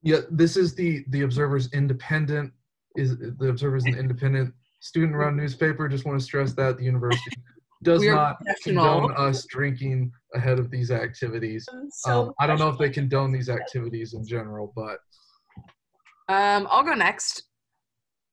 Yeah, 0.00 0.18
this 0.30 0.56
is 0.56 0.76
the 0.76 1.04
the 1.08 1.22
Observer's 1.22 1.72
independent 1.72 2.52
is 2.94 3.18
the 3.18 3.48
Observer's 3.48 3.84
an 3.84 3.94
independent 3.98 4.54
student 4.78 5.16
run 5.16 5.36
newspaper. 5.36 5.88
Just 5.88 6.06
want 6.06 6.20
to 6.20 6.24
stress 6.24 6.52
that 6.52 6.78
the 6.78 6.84
university 6.84 7.32
does 7.82 8.04
not 8.04 8.38
condone 8.62 9.12
us 9.16 9.44
drinking 9.46 10.12
ahead 10.34 10.58
of 10.58 10.70
these 10.70 10.90
activities. 10.90 11.66
So 11.90 12.28
Um, 12.28 12.34
I 12.38 12.46
don't 12.46 12.58
know 12.58 12.68
if 12.68 12.78
they 12.78 12.90
condone 12.90 13.32
these 13.32 13.48
activities 13.48 14.14
in 14.14 14.26
general, 14.26 14.72
but 14.76 14.98
Um, 16.28 16.66
I'll 16.70 16.84
go 16.84 16.94
next. 16.94 17.44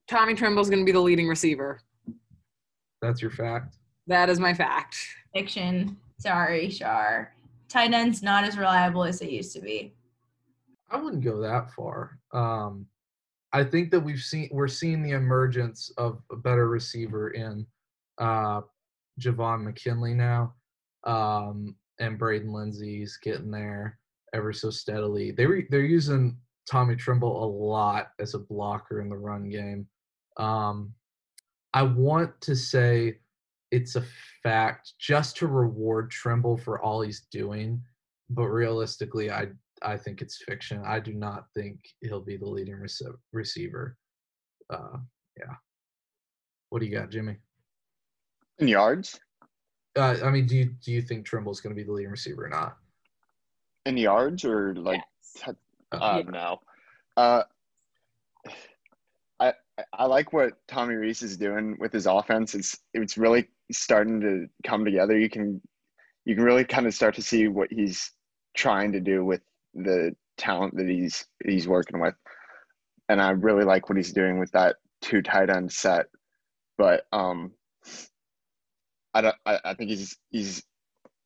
Tommy 0.07 0.33
Tremble's 0.35 0.69
going 0.69 0.81
to 0.81 0.85
be 0.85 0.91
the 0.91 0.99
leading 0.99 1.27
receiver. 1.27 1.81
that's 3.01 3.21
your 3.21 3.31
fact. 3.31 3.77
That 4.07 4.29
is 4.29 4.39
my 4.39 4.53
fact. 4.53 4.97
fiction. 5.33 5.97
Sorry, 6.19 6.69
Shar. 6.69 7.33
Tight 7.69 7.93
ends 7.93 8.23
not 8.23 8.43
as 8.43 8.57
reliable 8.57 9.03
as 9.03 9.19
they 9.19 9.29
used 9.29 9.53
to 9.53 9.61
be. 9.61 9.93
I 10.89 10.97
wouldn't 10.97 11.23
go 11.23 11.39
that 11.41 11.71
far. 11.71 12.19
Um, 12.33 12.87
I 13.53 13.63
think 13.63 13.91
that 13.91 13.99
we've 13.99 14.19
seen 14.21 14.49
we're 14.51 14.67
seeing 14.67 15.01
the 15.01 15.11
emergence 15.11 15.91
of 15.97 16.21
a 16.31 16.35
better 16.35 16.67
receiver 16.67 17.29
in 17.31 17.65
uh, 18.17 18.61
Javon 19.19 19.63
McKinley 19.63 20.13
now, 20.13 20.53
um, 21.05 21.75
and 21.99 22.17
Braden 22.19 22.51
Lenzy's 22.51 23.17
getting 23.21 23.51
there 23.51 23.99
ever 24.33 24.53
so 24.53 24.69
steadily. 24.69 25.31
They 25.31 25.47
were 25.47 25.63
they're 25.69 25.81
using 25.81 26.37
Tommy 26.69 26.95
Tremble 26.95 27.43
a 27.43 27.47
lot 27.47 28.09
as 28.19 28.33
a 28.33 28.39
blocker 28.39 29.01
in 29.01 29.09
the 29.09 29.17
run 29.17 29.49
game. 29.49 29.87
Um, 30.37 30.93
I 31.73 31.83
want 31.83 32.39
to 32.41 32.55
say 32.55 33.19
it's 33.71 33.95
a 33.95 34.03
fact 34.43 34.93
just 34.99 35.37
to 35.37 35.47
reward 35.47 36.11
Tremble 36.11 36.57
for 36.57 36.81
all 36.81 37.01
he's 37.01 37.25
doing, 37.31 37.81
but 38.29 38.47
realistically, 38.47 39.31
I 39.31 39.49
I 39.81 39.97
think 39.97 40.21
it's 40.21 40.43
fiction. 40.43 40.81
I 40.85 40.99
do 40.99 41.13
not 41.13 41.45
think 41.53 41.79
he'll 42.01 42.21
be 42.21 42.37
the 42.37 42.47
leading 42.47 42.75
rece- 42.75 43.17
receiver. 43.33 43.97
Uh, 44.69 44.97
yeah. 45.37 45.55
What 46.69 46.79
do 46.79 46.85
you 46.85 46.97
got, 46.97 47.11
Jimmy? 47.11 47.37
In 48.59 48.67
yards? 48.67 49.19
Uh, 49.95 50.17
I 50.23 50.29
mean, 50.29 50.45
do 50.45 50.55
you 50.55 50.65
do 50.83 50.91
you 50.91 51.01
think 51.01 51.25
Tremble's 51.25 51.61
going 51.61 51.75
to 51.75 51.79
be 51.79 51.85
the 51.85 51.91
leading 51.91 52.11
receiver 52.11 52.45
or 52.45 52.49
not? 52.49 52.77
In 53.85 53.97
yards 53.97 54.43
or 54.43 54.75
like 54.75 55.01
Yes. 55.45 55.55
Uh, 55.91 56.23
no. 56.27 56.59
Uh, 57.15 57.43
I 59.39 59.53
I 59.93 60.05
like 60.05 60.33
what 60.33 60.53
Tommy 60.67 60.95
Rees 60.95 61.21
is 61.21 61.37
doing 61.37 61.77
with 61.79 61.93
his 61.93 62.05
offense. 62.05 62.55
It's 62.55 62.77
it's 62.93 63.17
really 63.17 63.47
starting 63.71 64.21
to 64.21 64.47
come 64.67 64.85
together. 64.85 65.17
You 65.17 65.29
can 65.29 65.61
you 66.25 66.35
can 66.35 66.43
really 66.43 66.65
kind 66.65 66.87
of 66.87 66.93
start 66.93 67.15
to 67.15 67.21
see 67.21 67.47
what 67.47 67.71
he's 67.71 68.11
trying 68.55 68.91
to 68.93 68.99
do 68.99 69.23
with 69.23 69.41
the 69.73 70.15
talent 70.37 70.75
that 70.77 70.87
he's 70.87 71.25
he's 71.43 71.67
working 71.67 71.99
with, 71.99 72.15
and 73.09 73.21
I 73.21 73.31
really 73.31 73.63
like 73.63 73.89
what 73.89 73.97
he's 73.97 74.13
doing 74.13 74.39
with 74.39 74.51
that 74.51 74.77
two 75.01 75.21
tight 75.21 75.49
end 75.49 75.71
set. 75.71 76.07
But 76.77 77.05
um, 77.13 77.51
I 79.15 79.21
don't. 79.21 79.35
I, 79.45 79.59
I 79.63 79.73
think 79.73 79.89
he's 79.89 80.17
he's 80.29 80.63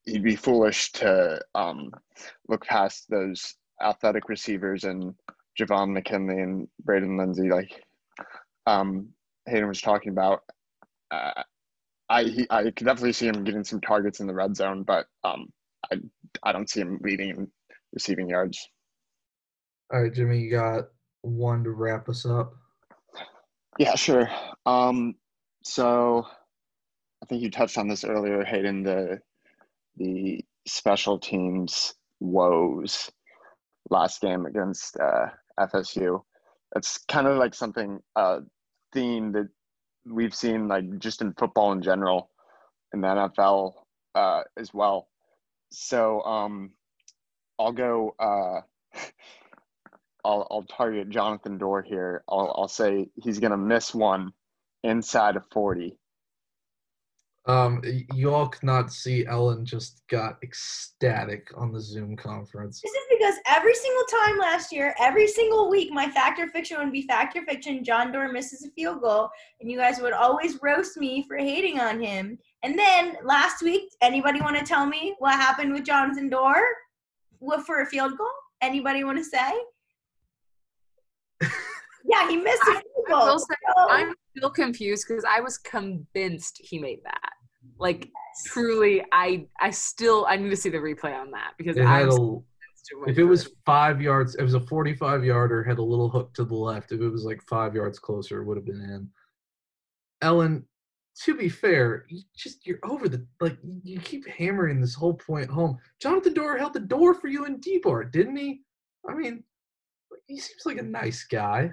he'd 0.06 0.24
be 0.24 0.36
foolish 0.36 0.92
to 0.94 1.42
um 1.56 1.92
look 2.48 2.66
past 2.66 3.06
those 3.10 3.56
athletic 3.82 4.30
receivers 4.30 4.84
and 4.84 5.16
Javon 5.60 5.92
McKinley 5.92 6.40
and 6.40 6.68
Braden 6.84 7.18
Lenzy, 7.18 7.50
like 7.50 7.84
um, 8.66 9.10
Hayden 9.48 9.68
was 9.68 9.82
talking 9.82 10.12
about. 10.12 10.44
Uh, 11.12 11.44
I 12.10 12.24
he, 12.24 12.48
I 12.50 12.64
could 12.64 12.86
definitely 12.86 13.14
see 13.14 13.28
him 13.28 13.44
getting 13.44 13.64
some 13.64 13.82
targets 13.82 14.20
in 14.20 14.28
the 14.28 14.34
red 14.34 14.56
zone, 14.56 14.84
but 14.84 15.08
um, 15.24 15.52
I 15.92 15.98
I 16.44 16.52
don't 16.52 16.70
see 16.70 16.82
him 16.82 17.00
leading 17.02 17.30
in 17.30 17.52
receiving 17.92 18.30
yards. 18.30 18.70
All 19.92 20.04
right, 20.04 20.14
Jimmy, 20.14 20.40
you 20.40 20.52
got 20.52 20.90
one 21.22 21.64
to 21.64 21.72
wrap 21.72 22.08
us 22.08 22.24
up. 22.26 22.54
Yeah, 23.80 23.96
sure. 23.96 24.30
Um, 24.66 25.16
so 25.64 26.28
I 27.24 27.28
think 27.28 27.44
you 27.44 27.52
touched 27.52 27.78
on 27.78 27.88
this 27.90 28.06
earlier, 28.06 28.46
Hayden. 28.46 28.84
The 28.84 29.22
the 29.98 30.46
special 30.68 31.20
teams 31.20 31.96
woes 32.20 33.12
last 33.90 34.22
game 34.22 34.46
against 34.46 34.98
uh, 35.00 35.28
FSU. 35.60 36.24
It's 36.76 37.00
kind 37.10 37.28
of 37.28 37.38
like 37.38 37.56
something 37.56 38.00
uh, 38.16 38.42
theme 38.94 39.34
that 39.34 39.50
we've 40.06 40.36
seen 40.36 40.68
like 40.68 41.00
just 41.00 41.22
in 41.22 41.34
football 41.34 41.74
in 41.74 41.82
general, 41.84 42.32
in 42.94 43.02
the 43.02 43.08
NFL 43.08 43.74
uh, 44.16 44.44
as 44.58 44.74
well. 44.74 45.10
So 45.72 46.22
um, 46.24 46.72
I'll 47.60 47.74
go. 47.74 48.16
Uh, 48.20 48.62
I'll 50.26 50.48
I'll 50.52 50.64
target 50.64 51.12
Jonathan 51.12 51.60
Doerer 51.60 51.86
here. 51.86 52.24
I'll 52.30 52.54
I'll 52.58 52.70
say 52.70 53.10
he's 53.24 53.40
gonna 53.40 53.58
miss 53.58 53.96
one 53.96 54.34
inside 54.84 55.38
of 55.38 55.46
forty. 55.54 55.99
Um, 57.50 57.82
you 58.14 58.32
all 58.32 58.48
could 58.48 58.62
not 58.62 58.94
see 58.94 59.26
Ellen 59.26 59.66
just 59.66 60.04
got 60.08 60.38
ecstatic 60.44 61.48
on 61.58 61.72
the 61.72 61.82
Zoom 61.82 62.16
conference. 62.16 62.80
This 62.80 62.92
is 62.92 63.08
because 63.10 63.34
every 63.48 63.74
single 63.74 64.04
time 64.04 64.38
last 64.38 64.72
year, 64.72 64.94
every 65.00 65.28
single 65.28 65.68
week, 65.68 65.92
my 65.92 66.08
factor 66.12 66.48
fiction 66.50 66.78
would 66.78 66.92
be 66.92 67.02
factor 67.08 67.42
fiction. 67.48 67.84
John 67.84 68.12
Doerer 68.14 68.32
misses 68.32 68.64
a 68.68 68.70
field 68.74 69.02
goal, 69.02 69.30
and 69.60 69.72
you 69.72 69.80
guys 69.80 70.00
would 70.00 70.14
always 70.14 70.60
roast 70.62 70.98
me 70.98 71.26
for 71.28 71.38
hating 71.38 71.80
on 71.80 72.00
him. 72.00 72.38
And 72.62 72.78
then 72.78 73.18
last 73.24 73.64
week, 73.64 73.90
anybody 74.02 74.42
want 74.42 74.56
to 74.60 74.64
tell 74.64 74.86
me 74.86 75.16
what 75.18 75.34
happened 75.34 75.74
with 75.74 75.86
Jonathan 75.86 76.30
Doerer? 76.30 76.62
What 77.40 77.66
for 77.66 77.82
a 77.82 77.86
field 77.88 78.16
goal? 78.16 78.28
Anybody 78.62 79.04
want 79.04 79.18
to 79.18 79.24
say? 79.24 79.52
yeah, 82.06 82.30
he 82.30 82.38
missed 82.38 82.62
a 82.62 82.74
field 82.74 82.84
I 83.08 83.10
goal. 83.10 83.26
will 83.26 83.40
say, 83.40 83.56
So- 83.76 83.90
I'm 83.90 84.14
still 84.38 84.52
confused 84.52 85.06
because 85.08 85.26
I 85.28 85.40
was 85.42 85.58
convinced 85.58 86.60
he 86.64 86.78
made 86.78 87.00
that. 87.06 87.32
Like 87.80 88.10
truly, 88.46 89.04
I 89.12 89.48
I 89.60 89.70
still 89.72 90.26
I 90.28 90.36
need 90.36 90.50
to 90.50 90.56
see 90.56 90.70
the 90.70 90.78
replay 90.78 91.18
on 91.20 91.32
that 91.32 91.54
because 91.58 91.78
It 91.78 91.86
I 91.86 92.00
had 92.00 92.08
was 92.08 92.18
a, 92.18 92.40
if 93.08 93.18
it 93.18 93.24
was 93.24 93.52
five 93.66 94.02
yards, 94.02 94.36
it 94.36 94.44
was 94.44 94.54
a 94.54 94.60
45 94.60 95.24
yarder, 95.24 95.64
had 95.64 95.78
a 95.78 95.84
little 95.84 96.10
hook 96.10 96.34
to 96.36 96.44
the 96.44 96.56
left. 96.56 96.92
If 96.92 97.02
it 97.02 97.10
was 97.10 97.24
like 97.24 97.42
five 97.48 97.76
yards 97.76 98.00
closer, 98.00 98.42
it 98.42 98.46
would 98.46 98.58
have 98.58 98.66
been 98.66 98.82
in. 98.82 99.10
Ellen, 100.22 100.66
to 101.24 101.36
be 101.36 101.50
fair, 101.50 102.06
you 102.10 102.22
just 102.36 102.66
you're 102.66 102.80
over 102.84 103.10
the 103.10 103.26
like 103.40 103.58
you 103.84 104.00
keep 104.00 104.28
hammering 104.28 104.80
this 104.80 104.96
whole 104.96 105.14
point 105.14 105.50
home. 105.50 105.78
Jonathan 106.02 106.34
Doerer 106.34 106.58
held 106.58 106.74
the 106.74 106.80
door 106.80 107.14
for 107.14 107.28
you 107.28 107.46
in 107.46 107.60
D-Bar, 107.60 108.06
didn't 108.06 108.36
he? 108.36 108.62
I 109.08 109.14
mean, 109.14 109.44
he 110.28 110.40
seems 110.40 110.66
like 110.66 110.78
a 110.78 110.84
nice 110.84 111.24
guy. 111.24 111.72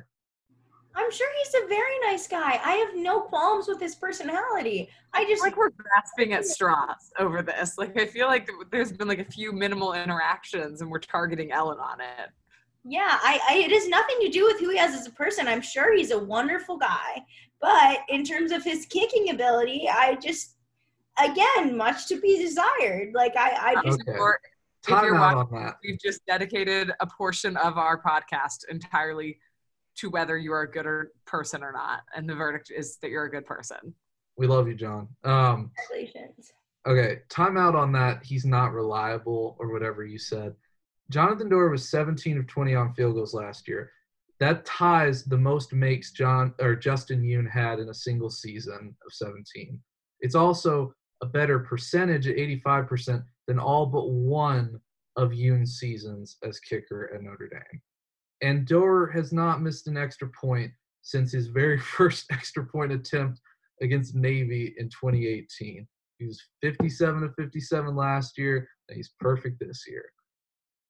I'm 0.96 1.10
sure 1.10 1.28
he's 1.38 1.54
a 1.62 1.68
very 1.68 1.98
nice 2.04 2.26
guy. 2.26 2.58
I 2.64 2.72
have 2.76 2.96
no 2.96 3.20
qualms 3.20 3.68
with 3.68 3.78
his 3.78 3.94
personality. 3.94 4.88
I 5.12 5.26
just 5.26 5.42
like 5.42 5.56
we're 5.56 5.70
grasping 5.70 6.32
at 6.32 6.46
straws 6.46 7.12
over 7.18 7.42
this. 7.42 7.76
Like 7.76 7.98
I 8.00 8.06
feel 8.06 8.26
like 8.28 8.50
there's 8.70 8.92
been 8.92 9.06
like 9.06 9.18
a 9.18 9.24
few 9.24 9.52
minimal 9.52 9.92
interactions 9.92 10.80
and 10.80 10.90
we're 10.90 10.98
targeting 10.98 11.52
Ellen 11.52 11.78
on 11.78 12.00
it. 12.00 12.30
Yeah, 12.84 13.18
I, 13.22 13.38
I 13.50 13.56
it 13.58 13.72
has 13.72 13.88
nothing 13.88 14.16
to 14.22 14.28
do 14.30 14.44
with 14.46 14.58
who 14.58 14.70
he 14.70 14.78
has 14.78 14.94
as 14.94 15.06
a 15.06 15.10
person. 15.10 15.46
I'm 15.46 15.60
sure 15.60 15.94
he's 15.94 16.12
a 16.12 16.18
wonderful 16.18 16.78
guy. 16.78 17.24
But 17.60 18.00
in 18.08 18.24
terms 18.24 18.50
of 18.50 18.64
his 18.64 18.86
kicking 18.86 19.30
ability, 19.30 19.88
I 19.90 20.14
just 20.16 20.56
again, 21.22 21.76
much 21.76 22.06
to 22.08 22.20
be 22.20 22.38
desired. 22.38 23.12
Like 23.14 23.36
I, 23.36 23.74
I 23.76 23.82
just 23.84 24.00
Okay. 24.08 24.18
If 24.88 25.02
you're 25.02 25.14
watching, 25.14 25.38
on 25.38 25.64
that. 25.64 25.78
we've 25.82 25.98
just 25.98 26.24
dedicated 26.26 26.92
a 27.00 27.06
portion 27.06 27.56
of 27.56 27.76
our 27.76 28.00
podcast 28.00 28.68
entirely 28.70 29.36
to 29.96 30.10
whether 30.10 30.36
you 30.36 30.52
are 30.52 30.62
a 30.62 30.70
good 30.70 30.86
or 30.86 31.12
person 31.26 31.62
or 31.62 31.72
not, 31.72 32.00
and 32.14 32.28
the 32.28 32.34
verdict 32.34 32.70
is 32.74 32.98
that 32.98 33.10
you're 33.10 33.24
a 33.24 33.30
good 33.30 33.46
person. 33.46 33.94
We 34.36 34.46
love 34.46 34.68
you, 34.68 34.74
John. 34.74 35.08
Um, 35.24 35.70
congratulations. 35.88 36.52
okay, 36.86 37.20
time 37.28 37.56
out 37.56 37.74
on 37.74 37.92
that. 37.92 38.22
He's 38.22 38.44
not 38.44 38.72
reliable 38.72 39.56
or 39.58 39.72
whatever 39.72 40.04
you 40.04 40.18
said. 40.18 40.54
Jonathan 41.10 41.48
Doerer 41.48 41.70
was 41.70 41.88
17 41.88 42.38
of 42.38 42.46
20 42.46 42.74
on 42.74 42.92
field 42.94 43.14
goals 43.14 43.32
last 43.34 43.66
year. 43.68 43.90
That 44.38 44.66
ties 44.66 45.24
the 45.24 45.38
most 45.38 45.72
makes 45.72 46.12
John 46.12 46.52
or 46.60 46.76
Justin 46.76 47.22
Yoon 47.22 47.50
had 47.50 47.78
in 47.78 47.88
a 47.88 47.94
single 47.94 48.28
season 48.28 48.94
of 49.06 49.12
17. 49.12 49.80
It's 50.20 50.34
also 50.34 50.92
a 51.22 51.26
better 51.26 51.58
percentage 51.58 52.26
at 52.26 52.36
85% 52.36 53.24
than 53.46 53.58
all 53.58 53.86
but 53.86 54.10
one 54.10 54.78
of 55.16 55.30
Yoon's 55.30 55.78
seasons 55.78 56.36
as 56.42 56.60
kicker 56.60 57.10
at 57.14 57.22
Notre 57.22 57.48
Dame. 57.48 57.80
And 58.42 58.66
Doerer 58.66 59.12
has 59.12 59.32
not 59.32 59.62
missed 59.62 59.86
an 59.86 59.96
extra 59.96 60.28
point 60.28 60.72
since 61.02 61.32
his 61.32 61.48
very 61.48 61.78
first 61.96 62.26
extra 62.30 62.64
point 62.64 62.92
attempt 62.92 63.40
against 63.82 64.14
Navy 64.14 64.74
in 64.78 64.88
2018. 64.88 65.86
He 66.18 66.26
was 66.26 66.42
57 66.62 67.24
of 67.24 67.34
57 67.34 67.94
last 67.94 68.38
year, 68.38 68.68
and 68.88 68.96
he's 68.96 69.12
perfect 69.20 69.60
this 69.60 69.84
year. 69.86 70.04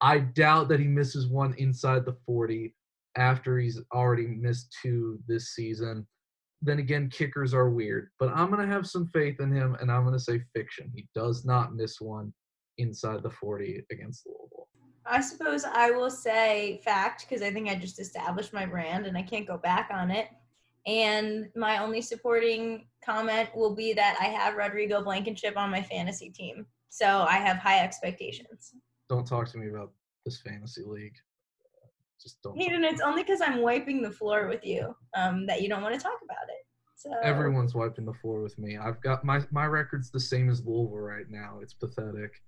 I 0.00 0.18
doubt 0.18 0.68
that 0.68 0.80
he 0.80 0.86
misses 0.86 1.28
one 1.28 1.54
inside 1.54 2.04
the 2.04 2.16
40 2.26 2.74
after 3.16 3.58
he's 3.58 3.80
already 3.94 4.26
missed 4.26 4.76
two 4.82 5.18
this 5.26 5.54
season. 5.54 6.06
Then 6.62 6.78
again, 6.78 7.08
kickers 7.08 7.54
are 7.54 7.70
weird, 7.70 8.10
but 8.18 8.30
I'm 8.34 8.50
going 8.50 8.66
to 8.66 8.72
have 8.72 8.86
some 8.86 9.06
faith 9.08 9.40
in 9.40 9.52
him, 9.52 9.76
and 9.80 9.90
I'm 9.90 10.02
going 10.02 10.14
to 10.14 10.20
say 10.20 10.40
fiction. 10.54 10.90
He 10.94 11.08
does 11.14 11.44
not 11.44 11.74
miss 11.74 12.00
one 12.00 12.32
inside 12.78 13.22
the 13.22 13.30
40 13.30 13.82
against 13.90 14.26
Louisville. 14.26 14.65
I 15.08 15.20
suppose 15.20 15.64
I 15.64 15.90
will 15.90 16.10
say 16.10 16.80
fact 16.84 17.26
because 17.28 17.42
I 17.42 17.50
think 17.50 17.68
I 17.68 17.74
just 17.74 18.00
established 18.00 18.52
my 18.52 18.66
brand 18.66 19.06
and 19.06 19.16
I 19.16 19.22
can't 19.22 19.46
go 19.46 19.56
back 19.56 19.90
on 19.92 20.10
it. 20.10 20.28
And 20.86 21.48
my 21.56 21.78
only 21.82 22.00
supporting 22.00 22.86
comment 23.04 23.48
will 23.54 23.74
be 23.74 23.92
that 23.94 24.16
I 24.20 24.26
have 24.26 24.54
Rodrigo 24.54 25.02
Blankenship 25.02 25.56
on 25.56 25.70
my 25.70 25.82
fantasy 25.82 26.30
team. 26.30 26.66
So 26.88 27.26
I 27.28 27.36
have 27.36 27.56
high 27.56 27.80
expectations. 27.80 28.72
Don't 29.08 29.26
talk 29.26 29.50
to 29.52 29.58
me 29.58 29.68
about 29.68 29.92
this 30.24 30.40
fantasy 30.40 30.82
league. 30.86 31.16
Just 32.22 32.40
don't. 32.42 32.56
Hayden, 32.56 32.84
it's 32.84 33.00
only 33.00 33.22
because 33.22 33.40
I'm 33.40 33.60
wiping 33.60 34.02
the 34.02 34.10
floor 34.10 34.48
with 34.48 34.64
you 34.64 34.94
um, 35.16 35.46
that 35.46 35.60
you 35.62 35.68
don't 35.68 35.82
want 35.82 35.94
to 35.94 36.00
talk 36.00 36.18
about 36.24 36.48
it. 36.48 36.66
So 36.96 37.10
Everyone's 37.22 37.74
wiping 37.74 38.06
the 38.06 38.14
floor 38.14 38.40
with 38.40 38.58
me. 38.58 38.78
I've 38.78 39.00
got 39.02 39.24
my 39.24 39.42
my 39.50 39.66
record's 39.66 40.10
the 40.10 40.20
same 40.20 40.48
as 40.48 40.64
Louisville 40.64 40.98
right 40.98 41.28
now. 41.28 41.58
It's 41.62 41.74
pathetic. 41.74 42.42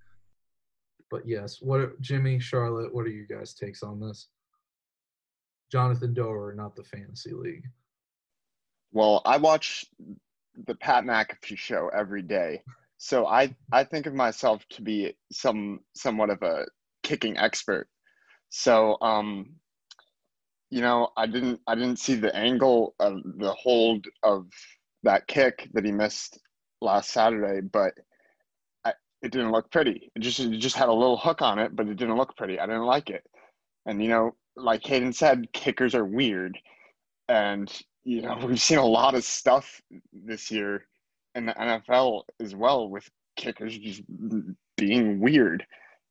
But 1.10 1.26
yes, 1.26 1.58
what 1.60 2.00
Jimmy, 2.00 2.38
Charlotte, 2.38 2.94
what 2.94 3.06
are 3.06 3.10
you 3.10 3.26
guys' 3.26 3.54
takes 3.54 3.82
on 3.82 4.00
this? 4.00 4.28
Jonathan 5.70 6.14
Doerer, 6.14 6.54
not 6.54 6.76
the 6.76 6.84
fantasy 6.84 7.32
league. 7.32 7.64
Well, 8.92 9.22
I 9.24 9.36
watch 9.36 9.84
the 10.66 10.74
Pat 10.74 11.04
McAfee 11.04 11.58
show 11.58 11.90
every 11.94 12.22
day, 12.22 12.62
so 12.96 13.26
I 13.26 13.54
I 13.72 13.84
think 13.84 14.06
of 14.06 14.14
myself 14.14 14.64
to 14.70 14.82
be 14.82 15.14
some 15.30 15.80
somewhat 15.94 16.30
of 16.30 16.42
a 16.42 16.66
kicking 17.02 17.36
expert. 17.36 17.88
So 18.48 18.96
um, 19.02 19.56
you 20.70 20.80
know, 20.80 21.10
I 21.16 21.26
didn't 21.26 21.60
I 21.66 21.74
didn't 21.74 21.98
see 21.98 22.14
the 22.14 22.34
angle 22.34 22.94
of 22.98 23.20
the 23.24 23.52
hold 23.52 24.06
of 24.22 24.46
that 25.02 25.26
kick 25.26 25.68
that 25.74 25.84
he 25.84 25.92
missed 25.92 26.38
last 26.80 27.10
Saturday, 27.10 27.60
but 27.60 27.94
it 29.22 29.32
didn't 29.32 29.52
look 29.52 29.70
pretty. 29.70 30.10
It 30.14 30.20
just 30.20 30.40
it 30.40 30.58
just 30.58 30.76
had 30.76 30.88
a 30.88 30.92
little 30.92 31.16
hook 31.16 31.42
on 31.42 31.58
it, 31.58 31.74
but 31.74 31.88
it 31.88 31.96
didn't 31.96 32.16
look 32.16 32.36
pretty. 32.36 32.58
I 32.58 32.66
didn't 32.66 32.86
like 32.86 33.10
it. 33.10 33.24
And 33.86 34.02
you 34.02 34.08
know, 34.08 34.34
like 34.56 34.84
Hayden 34.86 35.12
said, 35.12 35.52
kickers 35.52 35.94
are 35.94 36.04
weird, 36.04 36.58
and 37.28 37.70
you 38.04 38.22
know 38.22 38.38
we've 38.46 38.60
seen 38.60 38.78
a 38.78 38.86
lot 38.86 39.14
of 39.14 39.24
stuff 39.24 39.80
this 40.12 40.50
year 40.50 40.86
in 41.34 41.46
the 41.46 41.54
NFL 41.54 42.22
as 42.40 42.54
well 42.54 42.88
with 42.88 43.08
kickers 43.36 43.76
just 43.78 44.02
being 44.76 45.20
weird. 45.20 45.64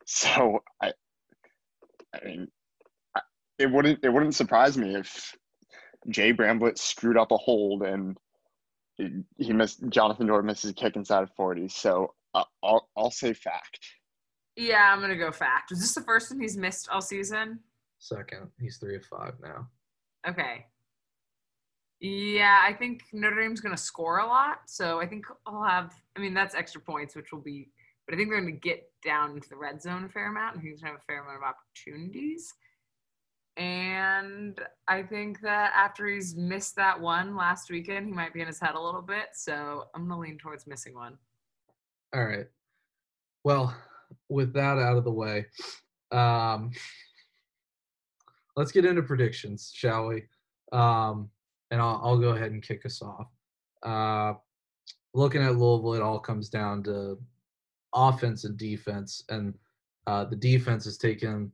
So 0.06 0.64
I, 0.82 0.94
I 2.14 2.26
mean, 2.26 2.48
I, 3.16 3.22
it 3.60 3.72
wouldn't 3.72 4.00
it 4.04 4.10
wouldn't 4.10 4.36
surprise 4.36 4.78
me 4.78 4.96
if 4.96 5.36
Jay 6.10 6.34
Bramblett 6.34 6.78
screwed 6.78 7.18
up 7.18 7.32
a 7.32 7.38
hold 7.38 7.84
and 7.84 8.18
he 9.38 9.54
missed 9.54 9.88
Jonathan 9.90 10.28
Doerer 10.28 10.44
misses 10.44 10.72
a 10.72 10.74
kick 10.74 10.96
inside 10.96 11.24
of 11.24 11.32
forty. 11.36 11.68
So 11.68 12.14
Uh, 12.34 12.44
I'll 12.64 12.90
I'll 12.98 13.12
say 13.12 13.34
fact. 13.34 13.80
Yeah, 14.56 14.92
I'm 14.92 15.02
gonna 15.02 15.16
go 15.16 15.32
fact. 15.32 15.72
Was 15.72 15.80
this 15.80 15.94
the 15.94 16.02
first 16.02 16.32
one 16.32 16.40
he's 16.40 16.58
missed 16.58 16.90
all 16.90 17.02
season? 17.02 17.60
Second, 18.00 18.50
he's 18.60 18.78
three 18.78 18.96
of 18.96 19.06
five 19.06 19.34
now. 19.42 19.68
Okay. 20.28 20.66
Yeah, 22.00 22.62
I 22.64 22.74
think 22.74 23.02
Notre 23.12 23.42
Dame's 23.42 23.60
going 23.62 23.76
to 23.76 23.82
score 23.82 24.20
a 24.20 24.28
lot. 24.28 24.60
So 24.68 25.00
I 25.02 25.08
think 25.08 25.26
I'll 25.48 25.64
have, 25.64 25.96
I 26.16 26.20
mean, 26.20 26.34
that's 26.34 26.54
extra 26.54 26.80
points, 26.80 27.16
which 27.16 27.32
will 27.32 27.42
be, 27.42 27.70
but 28.06 28.14
I 28.14 28.18
think 28.18 28.30
they're 28.30 28.40
going 28.40 28.54
to 28.54 28.60
get 28.60 28.84
down 29.04 29.32
into 29.32 29.50
the 29.50 29.56
red 29.56 29.82
zone 29.82 30.04
a 30.04 30.10
fair 30.10 30.30
amount. 30.30 30.56
and 30.56 30.64
he's 30.64 30.82
going 30.82 30.94
to 30.94 30.98
have 30.98 31.02
a 31.02 31.06
fair 31.06 31.24
amount 31.24 31.38
of 31.38 31.44
opportunities. 31.44 32.54
And 33.58 34.60
I 34.88 35.02
think 35.02 35.42
that 35.42 35.74
after 35.76 36.08
he's 36.08 36.36
missed 36.36 36.76
that 36.76 37.00
one 37.02 37.36
last 37.36 37.72
weekend, 37.72 38.06
he 38.06 38.12
might 38.14 38.34
be 38.34 38.42
in 38.42 38.48
his 38.48 38.60
head 38.60 38.76
a 38.76 38.80
little 38.80 39.02
bit. 39.02 39.30
So 39.34 39.86
I'm 39.96 40.08
going 40.08 40.22
to 40.22 40.30
lean 40.30 40.38
towards 40.38 40.68
missing 40.68 40.94
one. 40.94 41.18
All 42.14 42.26
right. 42.26 42.46
Well, 43.44 43.76
with 44.30 44.54
that 44.54 44.78
out 44.78 44.98
of 44.98 45.04
the 45.04 45.12
way, 45.12 45.46
um, 46.12 46.72
let's 48.56 48.72
get 48.72 48.86
into 48.86 49.04
predictions, 49.04 49.72
shall 49.74 50.08
we? 50.08 50.24
Um, 50.72 51.30
and 51.72 51.82
I'll, 51.82 52.02
I'll 52.04 52.18
go 52.18 52.30
ahead 52.30 52.52
and 52.52 52.64
kick 52.64 52.86
us 52.86 53.02
off. 53.02 53.28
Uh, 53.84 54.38
looking 55.14 55.42
at 55.42 55.58
Louisville, 55.58 55.96
it 55.96 56.02
all 56.02 56.20
comes 56.20 56.50
down 56.50 56.84
to 56.84 57.18
offense 57.94 58.46
and 58.46 58.58
defense, 58.58 59.24
and 59.30 59.54
uh, 60.08 60.26
the 60.26 60.36
defense 60.36 60.86
has 60.86 60.98
taken 60.98 61.52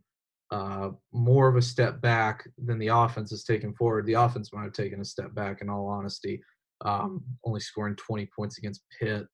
uh, 0.52 0.90
more 1.12 1.48
of 1.48 1.56
a 1.56 1.62
step 1.62 2.00
back 2.02 2.48
than 2.64 2.78
the 2.78 2.90
offense 2.90 3.32
has 3.32 3.44
taken 3.44 3.74
forward. 3.74 4.06
The 4.06 4.14
offense 4.14 4.54
might 4.54 4.64
have 4.64 4.74
taken 4.74 5.02
a 5.02 5.06
step 5.06 5.34
back, 5.34 5.62
in 5.62 5.70
all 5.70 5.88
honesty, 5.88 6.42
um, 6.86 7.24
only 7.44 7.60
scoring 7.60 7.96
20 7.96 8.30
points 8.36 8.60
against 8.60 8.84
Pitt, 9.00 9.26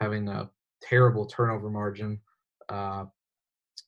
having 0.00 0.28
a 0.28 0.48
terrible 0.82 1.26
turnover 1.26 1.70
margin. 1.70 2.20
Uh, 2.68 3.04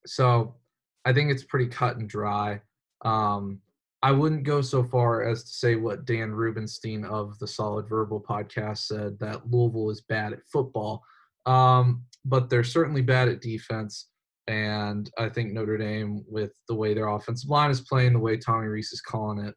so 0.07 0.57
I 1.04 1.12
think 1.12 1.30
it's 1.30 1.44
pretty 1.44 1.66
cut 1.66 1.96
and 1.96 2.09
dry. 2.09 2.61
Um, 3.04 3.61
I 4.02 4.12
wouldn't 4.12 4.44
go 4.44 4.61
so 4.61 4.85
far 4.85 5.22
as 5.22 5.44
to 5.44 5.50
say 5.50 5.76
what 5.76 6.04
Dan 6.04 6.33
Rubenstein 6.33 7.04
of 7.07 7.38
the 7.38 7.46
Solid 7.46 7.88
Verbal 7.88 8.22
podcast 8.22 8.78
said 8.78 9.18
that 9.18 9.50
Louisville 9.50 9.90
is 9.90 10.02
bad 10.02 10.35
at 10.35 10.46
football, 10.52 11.02
um, 11.46 12.04
but 12.24 12.50
they're 12.50 12.64
certainly 12.64 13.00
bad 13.00 13.28
at 13.28 13.40
defense. 13.40 14.09
And 14.46 15.11
I 15.18 15.30
think 15.30 15.52
Notre 15.52 15.78
Dame, 15.78 16.22
with 16.28 16.52
the 16.68 16.74
way 16.74 16.92
their 16.92 17.09
offensive 17.09 17.48
line 17.48 17.70
is 17.70 17.80
playing, 17.80 18.12
the 18.12 18.18
way 18.18 18.37
Tommy 18.37 18.66
Rees 18.66 18.92
is 18.92 19.00
calling 19.00 19.42
it, 19.42 19.54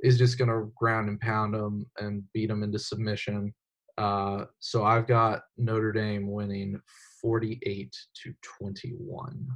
is 0.00 0.16
just 0.16 0.38
going 0.38 0.48
to 0.48 0.72
ground 0.76 1.08
and 1.08 1.18
pound 1.18 1.54
them 1.54 1.84
and 1.98 2.22
beat 2.32 2.46
them 2.46 2.62
into 2.62 2.78
submission. 2.78 3.52
Uh, 3.98 4.44
so 4.60 4.84
I've 4.84 5.08
got 5.08 5.42
Notre 5.56 5.90
Dame 5.90 6.30
winning 6.30 6.80
48 7.20 7.94
to 8.22 8.32
21. 8.60 9.48